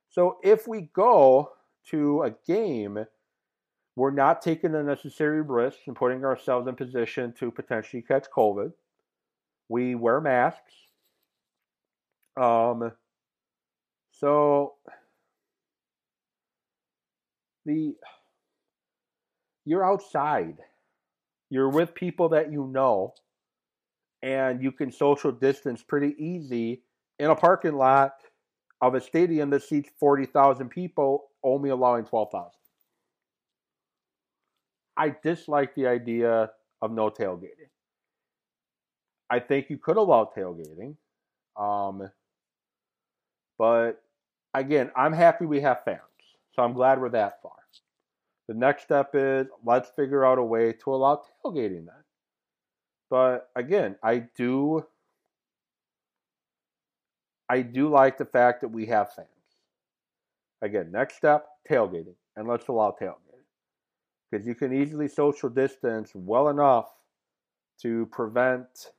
So 0.10 0.38
if 0.44 0.68
we 0.68 0.90
go 0.94 1.52
to 1.92 2.24
a 2.24 2.32
game, 2.48 3.06
we're 3.96 4.12
not 4.12 4.42
taking 4.42 4.72
the 4.72 4.82
necessary 4.82 5.42
risks 5.42 5.82
and 5.86 5.96
putting 5.96 6.26
ourselves 6.26 6.68
in 6.68 6.76
position 6.76 7.34
to 7.40 7.52
potentially 7.52 8.02
catch 8.02 8.26
COVID. 8.36 8.74
We 9.68 9.94
wear 9.94 10.20
masks. 10.20 10.74
Um, 12.36 12.92
so 14.12 14.74
the 17.66 17.96
you're 19.70 19.86
outside. 19.86 20.58
You're 21.52 21.70
with 21.70 21.94
people 21.94 22.30
that 22.30 22.52
you 22.52 22.68
know 22.68 23.14
and 24.24 24.64
you 24.64 24.72
can 24.72 24.92
social 24.92 25.32
distance 25.32 25.84
pretty 25.84 26.16
easy 26.18 26.82
in 27.20 27.30
a 27.30 27.36
parking 27.36 27.76
lot 27.76 28.14
of 28.82 28.96
a 28.96 29.02
stadium 29.02 29.52
that 29.52 29.62
seats 29.62 29.90
40,000 30.00 30.70
people, 30.70 31.26
only 31.44 31.70
allowing 31.70 32.06
12,000. 32.06 32.50
I 34.98 35.16
dislike 35.24 35.76
the 35.76 35.86
idea 35.88 36.50
of 36.82 36.92
no 36.92 37.10
tailgating. 37.10 37.70
I 39.30 39.40
think 39.40 39.70
you 39.70 39.78
could 39.78 39.98
allow 39.98 40.32
tailgating. 40.36 40.96
Um, 41.56 42.10
but 43.60 44.02
again, 44.54 44.92
I'm 44.96 45.14
happy 45.14 45.46
we 45.46 45.62
have 45.62 45.84
fans. 45.86 46.00
So 46.56 46.64
I'm 46.64 46.74
glad 46.74 47.00
we're 47.00 47.10
that 47.10 47.42
far. 47.44 47.59
The 48.50 48.56
next 48.56 48.82
step 48.82 49.12
is 49.14 49.46
let's 49.64 49.92
figure 49.92 50.26
out 50.26 50.40
a 50.40 50.44
way 50.44 50.74
to 50.74 50.92
allow 50.92 51.22
tailgating 51.46 51.86
then. 51.86 52.04
But 53.08 53.52
again, 53.56 53.96
I 54.02 54.24
do 54.36 54.88
I 57.48 57.62
do 57.62 57.90
like 57.90 58.18
the 58.18 58.26
fact 58.26 58.62
that 58.62 58.70
we 58.70 58.88
have 58.88 59.14
fans. 59.14 59.28
Again, 60.64 60.92
next 60.92 61.18
step, 61.18 61.46
tailgating. 61.70 62.16
And 62.36 62.48
let's 62.48 62.68
allow 62.70 62.96
tailgating. 63.00 63.46
Because 64.32 64.48
you 64.48 64.56
can 64.56 64.74
easily 64.74 65.08
social 65.08 65.50
distance 65.50 66.10
well 66.16 66.50
enough 66.50 66.90
to 67.84 68.08
prevent 68.08 68.90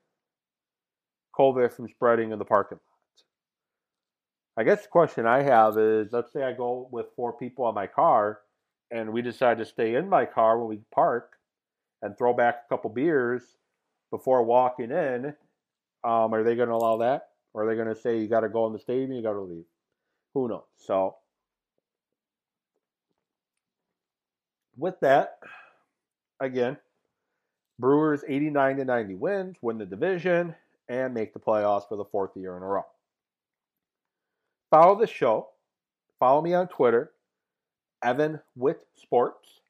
COVID 1.37 1.73
from 1.73 1.89
spreading 1.89 2.31
in 2.31 2.39
the 2.39 2.45
parking 2.45 2.79
lot. 2.79 3.25
I 4.57 4.63
guess 4.63 4.83
the 4.83 4.89
question 4.89 5.27
I 5.27 5.43
have 5.43 5.77
is 5.77 6.13
let's 6.13 6.33
say 6.33 6.45
I 6.45 6.53
go 6.53 6.89
with 6.93 7.07
four 7.17 7.33
people 7.33 7.65
on 7.65 7.75
my 7.75 7.89
car 7.89 8.39
and 8.91 9.13
we 9.13 9.23
decide 9.23 9.59
to 9.59 9.65
stay 9.65 9.95
in 9.95 10.09
my 10.09 10.25
car 10.25 10.59
when 10.59 10.69
we 10.69 10.81
park 10.93 11.37
and 12.03 12.17
throw 12.17 12.33
back 12.33 12.63
a 12.65 12.69
couple 12.69 12.91
beers 12.91 13.43
before 14.11 14.43
walking 14.43 14.91
in. 14.91 15.35
Um, 16.03 16.33
are 16.35 16.43
they 16.43 16.57
going 16.57 16.69
to 16.69 16.75
allow 16.75 16.99
that? 16.99 17.29
Or 17.53 17.65
are 17.65 17.69
they 17.69 17.75
going 17.75 17.95
to 17.95 18.01
say 18.01 18.19
you 18.19 18.29
got 18.29 18.41
to 18.41 18.49
go 18.49 18.67
in 18.67 18.73
the 18.73 18.79
stadium, 18.79 19.13
you 19.13 19.23
got 19.23 19.33
to 19.33 19.41
leave? 19.41 19.65
Who 20.35 20.49
knows? 20.49 20.63
So, 20.77 21.17
with 24.77 24.99
that, 25.01 25.39
again, 26.39 26.77
Brewers 27.79 28.23
89 28.29 28.77
to 28.77 28.85
90 28.85 29.15
wins, 29.15 29.57
win 29.63 29.79
the 29.79 29.87
division, 29.87 30.55
and 30.89 31.15
make 31.15 31.33
the 31.33 31.41
playoffs 31.41 31.89
for 31.89 31.97
the 31.97 32.05
fourth 32.05 32.37
year 32.37 32.57
in 32.57 32.63
a 32.63 32.67
row. 32.67 32.87
Follow 34.71 34.99
the 34.99 35.07
show. 35.07 35.49
Follow 36.19 36.43
me 36.43 36.55
on 36.55 36.69
Twitter, 36.69 37.13
Evan 38.03 38.41
with 38.57 38.85
Sports. 38.97 39.61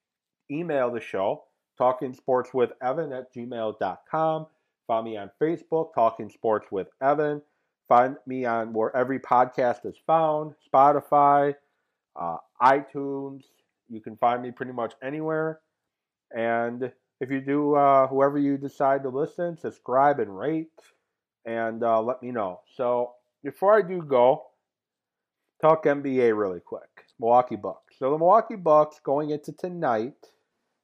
Email 0.50 0.90
the 0.90 1.00
show, 1.00 1.44
talking 1.78 2.12
sports 2.12 2.52
with 2.52 2.72
Evan 2.82 3.12
at 3.12 3.32
gmail.com. 3.32 4.46
Follow 4.86 5.02
me 5.02 5.16
on 5.16 5.30
Facebook, 5.40 5.94
Talking 5.94 6.28
Sports 6.28 6.66
with 6.72 6.88
Evan. 7.00 7.42
Find 7.88 8.16
me 8.26 8.44
on 8.44 8.72
where 8.72 8.94
every 8.96 9.20
podcast 9.20 9.86
is 9.86 9.96
found 10.06 10.54
Spotify, 10.72 11.54
uh, 12.16 12.38
iTunes. 12.60 13.42
You 13.88 14.00
can 14.00 14.16
find 14.16 14.42
me 14.42 14.50
pretty 14.50 14.72
much 14.72 14.94
anywhere. 15.02 15.60
And 16.34 16.92
if 17.20 17.30
you 17.30 17.40
do, 17.40 17.74
uh, 17.74 18.06
whoever 18.08 18.38
you 18.38 18.56
decide 18.56 19.02
to 19.04 19.08
listen, 19.08 19.56
subscribe 19.58 20.20
and 20.20 20.36
rate 20.36 20.70
and 21.44 21.82
uh, 21.82 22.00
let 22.00 22.22
me 22.22 22.30
know. 22.30 22.60
So 22.76 23.12
before 23.42 23.76
I 23.76 23.82
do 23.82 24.02
go, 24.02 24.46
talk 25.60 25.84
NBA 25.84 26.36
really 26.36 26.60
quick. 26.60 27.06
Milwaukee 27.18 27.56
Bucks. 27.56 27.89
So 28.00 28.10
the 28.10 28.16
Milwaukee 28.16 28.56
Bucks 28.56 28.98
going 29.04 29.28
into 29.28 29.52
tonight, 29.52 30.14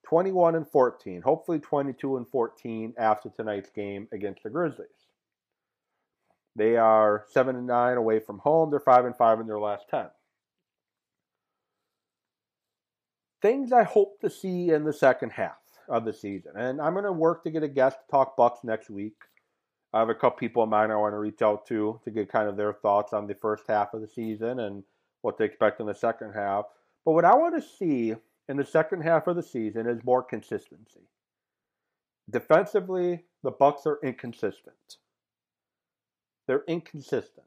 21 0.06 0.54
and 0.54 0.68
14, 0.68 1.22
hopefully 1.22 1.58
22 1.58 2.18
and 2.18 2.28
14 2.28 2.92
after 2.98 3.30
tonight's 3.30 3.70
game 3.70 4.06
against 4.12 4.42
the 4.42 4.50
Grizzlies. 4.50 4.88
They 6.54 6.76
are 6.76 7.24
seven 7.30 7.56
and 7.56 7.66
nine 7.66 7.96
away 7.96 8.20
from 8.20 8.38
home. 8.40 8.70
They're 8.70 8.80
five 8.80 9.06
and 9.06 9.16
five 9.16 9.40
in 9.40 9.46
their 9.46 9.58
last 9.58 9.86
ten. 9.90 10.08
Things 13.40 13.72
I 13.72 13.84
hope 13.84 14.20
to 14.20 14.28
see 14.28 14.70
in 14.70 14.84
the 14.84 14.92
second 14.92 15.30
half 15.30 15.56
of 15.88 16.04
the 16.04 16.12
season, 16.12 16.52
and 16.56 16.80
I'm 16.80 16.92
going 16.92 17.04
to 17.04 17.12
work 17.12 17.44
to 17.44 17.50
get 17.50 17.62
a 17.62 17.68
guest 17.68 17.98
to 17.98 18.10
talk 18.10 18.36
Bucks 18.36 18.60
next 18.62 18.90
week. 18.90 19.16
I 19.92 20.00
have 20.00 20.08
a 20.10 20.14
couple 20.14 20.38
people 20.38 20.62
in 20.64 20.70
mind 20.70 20.92
I 20.92 20.96
want 20.96 21.14
to 21.14 21.18
reach 21.18 21.40
out 21.40 21.66
to 21.68 21.98
to 22.04 22.10
get 22.10 22.30
kind 22.30 22.48
of 22.48 22.56
their 22.56 22.74
thoughts 22.74 23.14
on 23.14 23.26
the 23.26 23.34
first 23.34 23.64
half 23.68 23.94
of 23.94 24.02
the 24.02 24.08
season 24.08 24.60
and 24.60 24.82
what 25.22 25.38
to 25.38 25.44
expect 25.44 25.80
in 25.80 25.86
the 25.86 25.94
second 25.94 26.32
half. 26.32 26.66
But 27.06 27.12
what 27.12 27.24
I 27.24 27.36
want 27.36 27.54
to 27.54 27.66
see 27.66 28.14
in 28.48 28.56
the 28.56 28.64
second 28.64 29.02
half 29.02 29.28
of 29.28 29.36
the 29.36 29.42
season 29.42 29.88
is 29.88 30.04
more 30.04 30.24
consistency. 30.24 31.08
Defensively, 32.28 33.24
the 33.44 33.52
Bucks 33.52 33.86
are 33.86 34.00
inconsistent. 34.02 34.96
They're 36.48 36.64
inconsistent. 36.66 37.46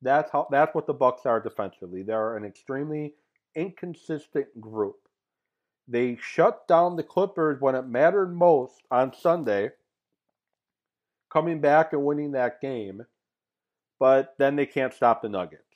That's 0.00 0.30
how 0.32 0.48
that's 0.50 0.74
what 0.74 0.86
the 0.86 0.94
Bucks 0.94 1.26
are 1.26 1.40
defensively. 1.40 2.02
They're 2.02 2.36
an 2.36 2.46
extremely 2.46 3.14
inconsistent 3.54 4.58
group. 4.58 4.96
They 5.86 6.16
shut 6.16 6.66
down 6.66 6.96
the 6.96 7.02
Clippers 7.02 7.60
when 7.60 7.74
it 7.74 7.86
mattered 7.86 8.34
most 8.34 8.82
on 8.90 9.12
Sunday, 9.12 9.70
coming 11.30 11.60
back 11.60 11.92
and 11.92 12.04
winning 12.04 12.32
that 12.32 12.62
game, 12.62 13.04
but 13.98 14.34
then 14.38 14.56
they 14.56 14.66
can't 14.66 14.94
stop 14.94 15.20
the 15.20 15.28
Nuggets. 15.28 15.73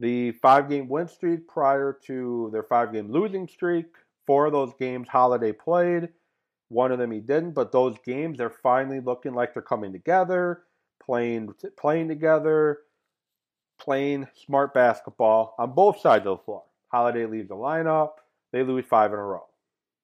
The 0.00 0.32
five 0.32 0.68
game 0.68 0.88
win 0.88 1.06
streak 1.06 1.46
prior 1.46 1.96
to 2.06 2.50
their 2.52 2.64
five 2.64 2.92
game 2.92 3.12
losing 3.12 3.46
streak, 3.46 3.86
four 4.26 4.46
of 4.46 4.52
those 4.52 4.72
games 4.78 5.08
Holiday 5.08 5.52
played. 5.52 6.08
One 6.68 6.90
of 6.90 6.98
them 6.98 7.12
he 7.12 7.20
didn't, 7.20 7.52
but 7.52 7.70
those 7.70 7.96
games 8.04 8.38
they're 8.38 8.50
finally 8.50 9.00
looking 9.00 9.34
like 9.34 9.54
they're 9.54 9.62
coming 9.62 9.92
together 9.92 10.64
playing 11.10 11.52
playing 11.76 12.08
together, 12.08 12.78
playing 13.80 14.28
smart 14.46 14.72
basketball 14.72 15.56
on 15.58 15.72
both 15.72 15.98
sides 16.00 16.26
of 16.26 16.38
the 16.38 16.44
floor. 16.44 16.62
Holiday 16.88 17.26
leaves 17.26 17.48
the 17.48 17.56
lineup, 17.56 18.10
they 18.52 18.62
lose 18.62 18.84
five 18.88 19.12
in 19.12 19.18
a 19.18 19.22
row. 19.22 19.46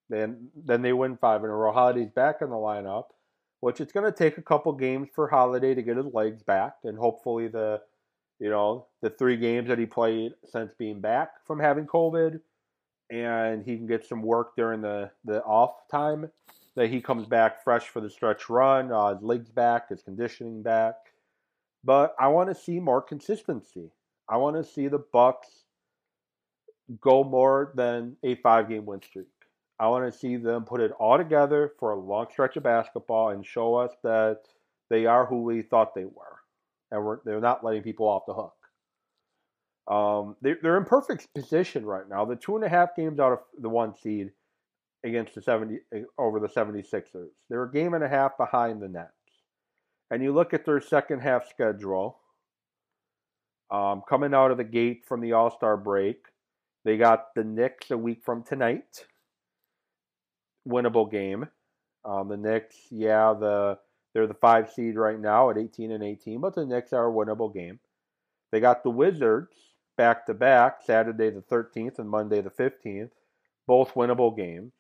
Then 0.09 0.49
then 0.57 0.83
they 0.83 0.93
win 0.93 1.17
five 1.17 1.45
in 1.45 1.51
a 1.51 1.55
row. 1.55 1.73
Holiday's 1.73 2.11
back 2.11 2.37
in 2.41 2.51
the 2.51 2.57
lineup, 2.57 3.07
which 3.61 3.81
it's 3.81 3.93
going 3.93 4.11
to 4.11 4.17
take 4.17 4.39
a 4.39 4.43
couple 4.43 4.73
games 4.73 5.09
for 5.15 5.29
Holiday 5.29 5.75
to 5.75 5.83
get 5.83 5.97
his 5.97 6.13
legs 6.13 6.43
back, 6.43 6.77
and 6.83 6.99
hopefully 6.99 7.49
the 7.49 7.81
you 8.39 8.51
know 8.51 8.87
the 9.03 9.11
three 9.11 9.37
games 9.37 9.69
that 9.69 9.79
he 9.79 9.87
played 9.87 10.33
since 10.45 10.73
being 10.79 11.01
back 11.01 11.47
from 11.47 11.59
having 11.59 11.87
COVID, 11.87 12.41
and 13.11 13.65
he 13.65 13.77
can 13.77 13.87
get 13.87 14.07
some 14.07 14.23
work 14.23 14.57
during 14.57 14.81
the 14.81 15.11
the 15.25 15.43
off 15.45 15.89
time 15.91 16.31
that 16.75 16.91
he 16.91 17.01
comes 17.01 17.27
back 17.27 17.65
fresh 17.65 17.89
for 17.89 18.01
the 18.01 18.11
stretch 18.11 18.51
run, 18.51 18.93
uh, 18.93 19.15
his 19.15 19.23
legs 19.23 19.51
back, 19.51 19.89
his 19.89 20.03
conditioning 20.03 20.63
back. 20.63 20.95
But 21.83 22.15
I 22.19 22.29
want 22.29 22.49
to 22.51 22.55
see 22.55 22.81
more 22.81 23.01
consistency. 23.01 23.91
I 24.29 24.37
want 24.37 24.57
to 24.57 24.65
see 24.65 24.89
the 24.89 25.05
Bucks 25.13 25.65
go 27.01 27.25
more 27.25 27.73
than 27.75 28.17
a 28.23 28.35
five-game 28.37 28.85
win 28.85 29.01
streak. 29.03 29.27
I 29.79 29.89
want 29.89 30.11
to 30.11 30.19
see 30.19 30.37
them 30.37 30.65
put 30.65 30.81
it 30.81 30.93
all 30.93 31.19
together 31.19 31.73
for 31.79 31.93
a 31.93 31.99
long 31.99 32.27
stretch 32.31 32.57
of 32.57 32.63
basketball 32.63 33.31
and 33.31 33.45
show 33.45 33.75
us 33.75 33.93
that 34.03 34.41
they 34.89 35.07
are 35.07 35.27
who 35.27 35.43
we 35.43 35.63
thought 35.63 35.95
they 35.95 36.05
were. 36.05 36.36
And 36.91 37.05
we're, 37.05 37.19
they're 37.25 37.41
not 37.41 37.65
letting 37.65 37.83
people 37.83 38.09
off 38.09 38.27
the 38.27 38.35
hook. 38.35 38.55
Um, 39.89 40.37
they, 40.43 40.55
they're 40.63 40.77
in 40.77 40.85
perfect 40.85 41.33
position 41.35 41.85
right 41.85 42.09
now. 42.09 42.25
The 42.25 42.37
two 42.37 42.57
and 42.57 42.65
a 42.65 42.69
half 42.69 42.97
games 42.97 43.21
out 43.21 43.33
of 43.33 43.39
the 43.59 43.69
one 43.69 43.95
seed 43.95 44.31
against 45.05 45.35
the 45.35 45.43
70 45.43 45.79
over 46.19 46.41
the 46.41 46.49
76ers. 46.49 47.29
They're 47.49 47.63
a 47.63 47.73
game 47.73 47.95
and 47.95 48.03
a 48.03 48.09
half 48.09 48.37
behind 48.37 48.83
the 48.83 48.89
Nets. 48.89 49.13
And 50.11 50.23
you 50.23 50.33
look 50.33 50.55
at 50.55 50.65
their 50.65 50.81
second 50.81 51.21
half 51.21 51.49
schedule 51.49 52.19
um, 53.71 54.03
coming 54.09 54.35
out 54.35 54.51
of 54.51 54.57
the 54.57 54.65
gate 54.65 55.05
from 55.07 55.21
the 55.21 55.33
All 55.33 55.51
Star 55.51 55.77
break. 55.77 56.27
They 56.85 56.97
got 56.97 57.35
the 57.35 57.45
Knicks 57.45 57.91
a 57.91 57.99
week 57.99 58.23
from 58.25 58.43
tonight. 58.43 59.07
Winnable 60.69 61.11
game. 61.11 61.49
Um, 62.05 62.29
the 62.29 62.37
Knicks, 62.37 62.77
yeah, 62.91 63.35
the 63.39 63.79
they're 64.17 64.27
the 64.27 64.33
five 64.33 64.73
seed 64.73 64.97
right 64.97 65.21
now 65.21 65.51
at 65.51 65.59
18 65.59 65.93
and 65.93 66.03
18, 66.03 66.41
but 66.41 66.55
the 66.55 66.65
Knicks 66.65 66.95
are 66.95 67.11
a 67.11 67.13
winnable 67.13 67.53
game. 67.53 67.79
They 68.51 68.61
got 68.61 68.83
the 68.83 68.89
Wizards 68.89 69.55
back 69.99 70.25
to 70.25 70.33
back 70.33 70.79
Saturday 70.83 71.29
the 71.29 71.43
13th 71.43 71.99
and 71.99 72.09
Monday 72.09 72.41
the 72.41 72.49
15th, 72.49 73.11
both 73.67 73.93
winnable 73.93 74.35
games. 74.35 74.73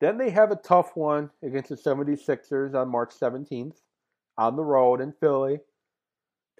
Then 0.00 0.18
they 0.18 0.28
have 0.28 0.50
a 0.50 0.56
tough 0.56 0.94
one 0.94 1.30
against 1.42 1.70
the 1.70 1.76
76ers 1.76 2.74
on 2.74 2.90
March 2.90 3.14
17th 3.18 3.76
on 4.36 4.56
the 4.56 4.62
road 4.62 5.00
in 5.00 5.12
Philly. 5.12 5.60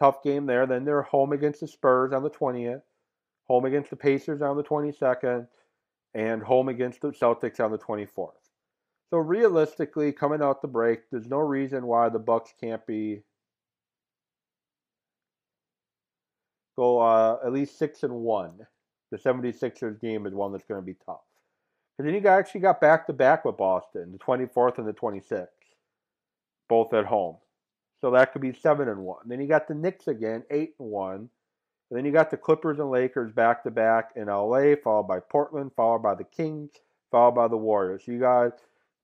Tough 0.00 0.22
game 0.22 0.46
there. 0.46 0.66
Then 0.66 0.86
they're 0.86 1.02
home 1.02 1.32
against 1.32 1.60
the 1.60 1.68
Spurs 1.68 2.14
on 2.14 2.22
the 2.22 2.30
20th, 2.30 2.80
home 3.46 3.66
against 3.66 3.90
the 3.90 3.96
Pacers 3.96 4.40
on 4.40 4.56
the 4.56 4.64
22nd, 4.64 5.48
and 6.14 6.42
home 6.42 6.70
against 6.70 7.02
the 7.02 7.08
Celtics 7.08 7.62
on 7.62 7.72
the 7.72 7.78
24th. 7.78 8.41
So 9.12 9.18
realistically, 9.18 10.10
coming 10.10 10.40
out 10.40 10.62
the 10.62 10.68
break, 10.68 11.10
there's 11.10 11.28
no 11.28 11.40
reason 11.40 11.86
why 11.86 12.08
the 12.08 12.18
Bucks 12.18 12.54
can't 12.58 12.84
be 12.86 13.20
go 16.78 16.98
uh, 16.98 17.36
at 17.44 17.52
least 17.52 17.78
six 17.78 18.04
and 18.04 18.14
one. 18.14 18.66
The 19.10 19.18
76ers 19.18 20.00
game 20.00 20.24
is 20.24 20.32
one 20.32 20.52
that's 20.52 20.64
going 20.64 20.80
to 20.80 20.86
be 20.86 20.96
tough. 21.04 21.20
And 21.98 22.08
then 22.08 22.14
you 22.14 22.26
actually 22.26 22.62
got 22.62 22.80
back 22.80 23.06
to 23.06 23.12
back 23.12 23.44
with 23.44 23.58
Boston, 23.58 24.12
the 24.12 24.18
24th 24.18 24.78
and 24.78 24.88
the 24.88 24.94
26th, 24.94 25.48
both 26.70 26.94
at 26.94 27.04
home. 27.04 27.36
So 28.00 28.12
that 28.12 28.32
could 28.32 28.40
be 28.40 28.54
seven 28.54 28.88
and 28.88 29.00
one. 29.00 29.28
Then 29.28 29.42
you 29.42 29.46
got 29.46 29.68
the 29.68 29.74
Knicks 29.74 30.08
again, 30.08 30.42
eight 30.50 30.72
and 30.80 30.88
one. 30.88 31.28
And 31.90 31.98
then 31.98 32.06
you 32.06 32.12
got 32.12 32.30
the 32.30 32.38
Clippers 32.38 32.78
and 32.78 32.90
Lakers 32.90 33.30
back 33.30 33.62
to 33.64 33.70
back 33.70 34.12
in 34.16 34.28
LA, 34.28 34.74
followed 34.82 35.06
by 35.06 35.20
Portland, 35.20 35.72
followed 35.76 36.02
by 36.02 36.14
the 36.14 36.24
Kings, 36.24 36.70
followed 37.10 37.34
by 37.34 37.48
the 37.48 37.58
Warriors. 37.58 38.04
You 38.06 38.18
got 38.18 38.58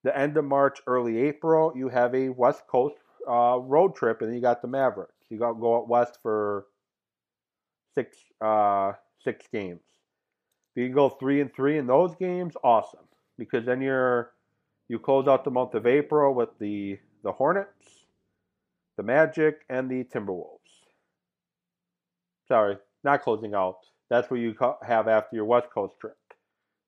the 0.05 0.17
end 0.17 0.37
of 0.37 0.45
March, 0.45 0.81
early 0.87 1.19
April. 1.19 1.73
You 1.77 1.89
have 1.89 2.15
a 2.15 2.29
West 2.29 2.67
Coast 2.67 2.97
uh, 3.29 3.59
road 3.61 3.95
trip, 3.95 4.21
and 4.21 4.29
then 4.29 4.37
you 4.37 4.43
got 4.43 4.63
the 4.63 4.69
Mavericks. 4.69 5.13
You 5.31 5.39
got 5.39 5.53
to 5.53 5.61
go 5.61 5.77
out 5.77 5.89
west 5.89 6.19
for 6.23 6.67
six 7.95 8.17
uh, 8.41 8.93
six 9.23 9.47
games. 9.53 9.81
If 10.75 10.83
you 10.83 10.87
can 10.87 10.95
go 10.95 11.09
three 11.09 11.41
and 11.41 11.53
three 11.53 11.79
in 11.79 11.87
those 11.87 12.15
games, 12.17 12.55
awesome. 12.63 13.05
Because 13.37 13.67
then 13.67 13.81
you're 13.81 14.33
you 14.89 14.99
close 14.99 15.29
out 15.29 15.45
the 15.45 15.51
month 15.51 15.75
of 15.75 15.87
April 15.87 16.35
with 16.35 16.51
the 16.59 16.99
the 17.23 17.33
Hornets, 17.33 18.05
the 18.97 19.03
Magic, 19.03 19.63
and 19.69 19.91
the 19.91 20.05
Timberwolves. 20.05 20.59
Sorry, 22.47 22.79
not 23.05 23.23
closing 23.23 23.55
out. 23.55 23.79
That's 24.09 24.31
what 24.31 24.41
you 24.41 24.55
have 24.87 25.09
after 25.09 25.37
your 25.37 25.45
West 25.45 25.69
Coast 25.71 25.95
trip. 26.01 26.17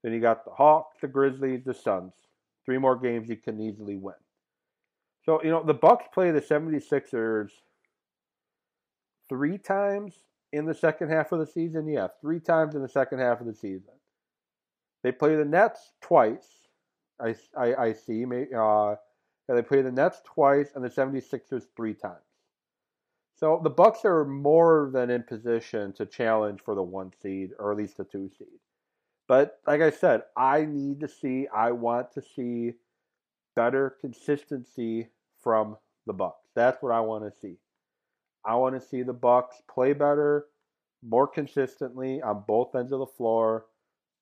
Then 0.03 0.15
you 0.15 0.21
got 0.21 0.45
the 0.47 0.53
Hawks, 0.53 0.97
the 1.03 1.09
Grizzlies, 1.09 1.65
the 1.65 1.75
Suns. 1.75 2.15
Three 2.65 2.79
more 2.79 2.97
games 2.97 3.29
you 3.29 3.37
can 3.37 3.61
easily 3.61 3.97
win. 3.97 4.15
So, 5.25 5.43
you 5.43 5.51
know, 5.51 5.63
the 5.63 5.75
Bucks 5.75 6.07
play 6.13 6.31
the 6.31 6.41
76ers 6.41 7.51
three 9.29 9.59
times 9.59 10.15
in 10.53 10.67
the 10.67 10.75
second 10.75 11.11
half 11.11 11.33
of 11.33 11.39
the 11.39 11.47
season? 11.47 11.89
Yeah, 11.89 12.09
three 12.21 12.41
times 12.41 12.75
in 12.75 12.83
the 12.83 12.89
second 12.89 13.21
half 13.21 13.41
of 13.41 13.47
the 13.47 13.55
season. 13.55 13.93
They 15.03 15.13
play 15.13 15.37
the 15.37 15.45
Nets 15.45 15.93
twice. 16.01 16.47
I, 17.21 17.35
I, 17.57 17.75
I 17.75 17.93
see. 17.93 18.25
Uh, 18.25 18.97
they 19.49 19.63
play 19.63 19.83
the 19.83 19.93
Nets 19.93 20.21
twice 20.25 20.71
and 20.75 20.85
the 20.85 20.89
76ers 20.89 21.65
three 21.77 21.95
times. 21.95 22.17
So 23.37 23.61
the 23.63 23.71
Bucks 23.71 24.05
are 24.05 24.25
more 24.25 24.91
than 24.93 25.11
in 25.11 25.23
position 25.23 25.93
to 25.95 26.05
challenge 26.05 26.61
for 26.61 26.75
the 26.75 26.83
one 26.83 27.13
seed 27.23 27.53
or 27.59 27.73
at 27.73 27.79
least 27.79 27.97
the 27.97 28.05
two 28.05 28.29
seed. 28.39 28.49
But 29.31 29.61
like 29.65 29.81
I 29.81 29.91
said, 29.91 30.23
I 30.37 30.65
need 30.65 30.99
to 31.03 31.09
see. 31.09 31.47
I 31.55 31.71
want 31.71 32.11
to 32.15 32.21
see 32.21 32.73
better 33.55 33.97
consistency 34.01 35.07
from 35.41 35.77
the 36.09 36.13
Bucks. 36.13 36.49
That's 36.57 36.83
what 36.83 36.91
I 36.91 36.99
want 36.99 37.23
to 37.23 37.41
see. 37.41 37.55
I 38.45 38.57
want 38.57 38.75
to 38.75 38.85
see 38.85 39.05
the 39.05 39.13
Bucks 39.13 39.63
play 39.73 39.93
better, 39.93 40.47
more 41.09 41.29
consistently 41.29 42.21
on 42.21 42.43
both 42.49 42.75
ends 42.75 42.91
of 42.91 42.99
the 42.99 43.07
floor. 43.07 43.67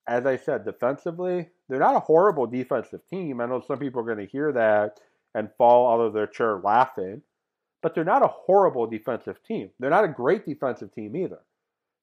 As 0.07 0.27
I 0.27 0.37
said, 0.37 0.63
defensively, 0.63 1.49
they're 1.67 1.79
not 1.79 1.95
a 1.95 2.01
horrible 2.01 2.45
defensive 2.45 3.01
team. 3.09 3.41
I 3.41 3.47
know 3.47 3.63
some 3.67 3.79
people 3.79 4.01
are 4.01 4.13
going 4.13 4.23
to 4.23 4.31
hear 4.31 4.51
that 4.51 4.99
and 5.33 5.49
fall 5.57 5.91
out 5.91 6.05
of 6.05 6.13
their 6.13 6.27
chair 6.27 6.61
laughing, 6.63 7.23
but 7.81 7.95
they're 7.95 8.03
not 8.03 8.23
a 8.23 8.27
horrible 8.27 8.85
defensive 8.85 9.41
team. 9.41 9.71
They're 9.79 9.89
not 9.89 10.05
a 10.05 10.09
great 10.09 10.45
defensive 10.45 10.93
team 10.93 11.15
either. 11.15 11.39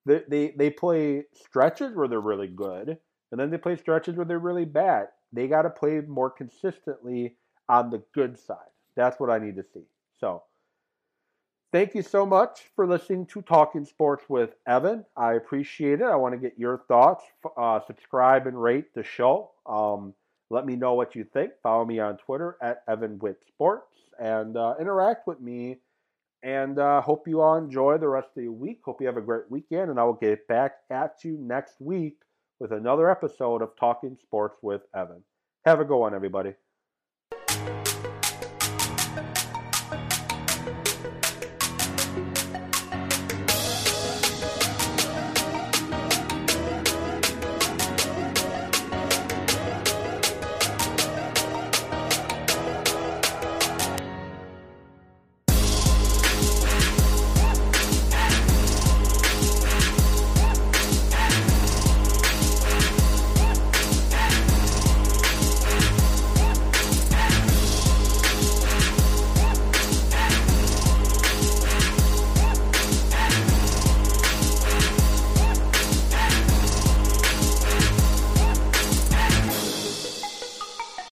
They, 0.07 0.23
they, 0.29 0.55
they 0.57 0.71
play 0.71 1.25
stretches 1.35 1.95
where 1.95 2.09
they're 2.09 2.21
really 2.21 2.49
good, 2.49 2.97
and 3.31 3.41
then 3.41 3.51
they 3.51 3.59
play 3.59 3.77
stretches 3.77 4.17
where 4.17 4.25
they're 4.25 4.39
really 4.39 4.65
bad. 4.65 5.09
They 5.33 5.49
got 5.49 5.63
to 5.63 5.71
play 5.71 6.01
more 6.01 6.31
consistently 6.31 7.37
on 7.69 7.91
the 7.91 8.03
good 8.15 8.39
side. 8.39 8.71
That's 8.95 9.21
what 9.21 9.31
I 9.31 9.39
need 9.39 9.57
to 9.57 9.65
see. 9.65 9.85
So, 10.19 10.45
Thank 11.73 11.95
you 11.95 12.03
so 12.03 12.25
much 12.25 12.71
for 12.75 12.87
listening 12.87 13.27
to 13.27 13.43
Talking 13.43 13.85
Sports 13.85 14.25
with 14.31 14.55
Evan. 14.67 15.05
I 15.17 15.35
appreciate 15.35 16.01
it. 16.01 16.07
I 16.07 16.15
want 16.15 16.33
to 16.33 16.39
get 16.39 16.59
your 16.59 16.85
thoughts. 16.87 17.25
Uh, 17.57 17.81
subscribe 17.87 18.47
and 18.47 18.61
rate 18.61 18.95
the 18.95 19.03
show. 19.03 19.51
Um, 19.67 20.15
let 20.49 20.65
me 20.65 20.77
know 20.77 20.95
what 20.95 21.17
you 21.17 21.25
think. 21.25 21.51
Follow 21.63 21.85
me 21.85 21.99
on 21.99 22.17
Twitter 22.19 22.57
at 22.63 22.83
Evan 22.89 23.19
Witt 23.19 23.41
Sports 23.49 23.93
and 24.19 24.57
uh, 24.57 24.77
interact 24.81 25.27
with 25.27 25.41
me. 25.41 25.79
And 26.43 26.79
uh, 26.79 27.01
hope 27.01 27.27
you 27.27 27.41
all 27.41 27.57
enjoy 27.57 27.99
the 27.99 28.09
rest 28.09 28.29
of 28.37 28.43
the 28.43 28.49
week. 28.49 28.81
Hope 28.85 29.01
you 29.01 29.07
have 29.07 29.17
a 29.17 29.23
great 29.23 29.51
weekend. 29.51 29.91
And 29.91 29.99
I 29.99 30.05
will 30.05 30.13
get 30.13 30.47
back 30.49 30.77
at 30.91 31.25
you 31.25 31.37
next 31.41 31.81
week 31.81 32.19
with 32.61 32.73
another 32.73 33.11
episode 33.11 33.63
of 33.63 33.71
Talking 33.79 34.17
Sports 34.21 34.57
with 34.63 34.83
Evan. 34.95 35.23
Have 35.65 35.81
a 35.81 35.85
good 35.85 35.99
one, 35.99 36.15
everybody. 36.15 36.55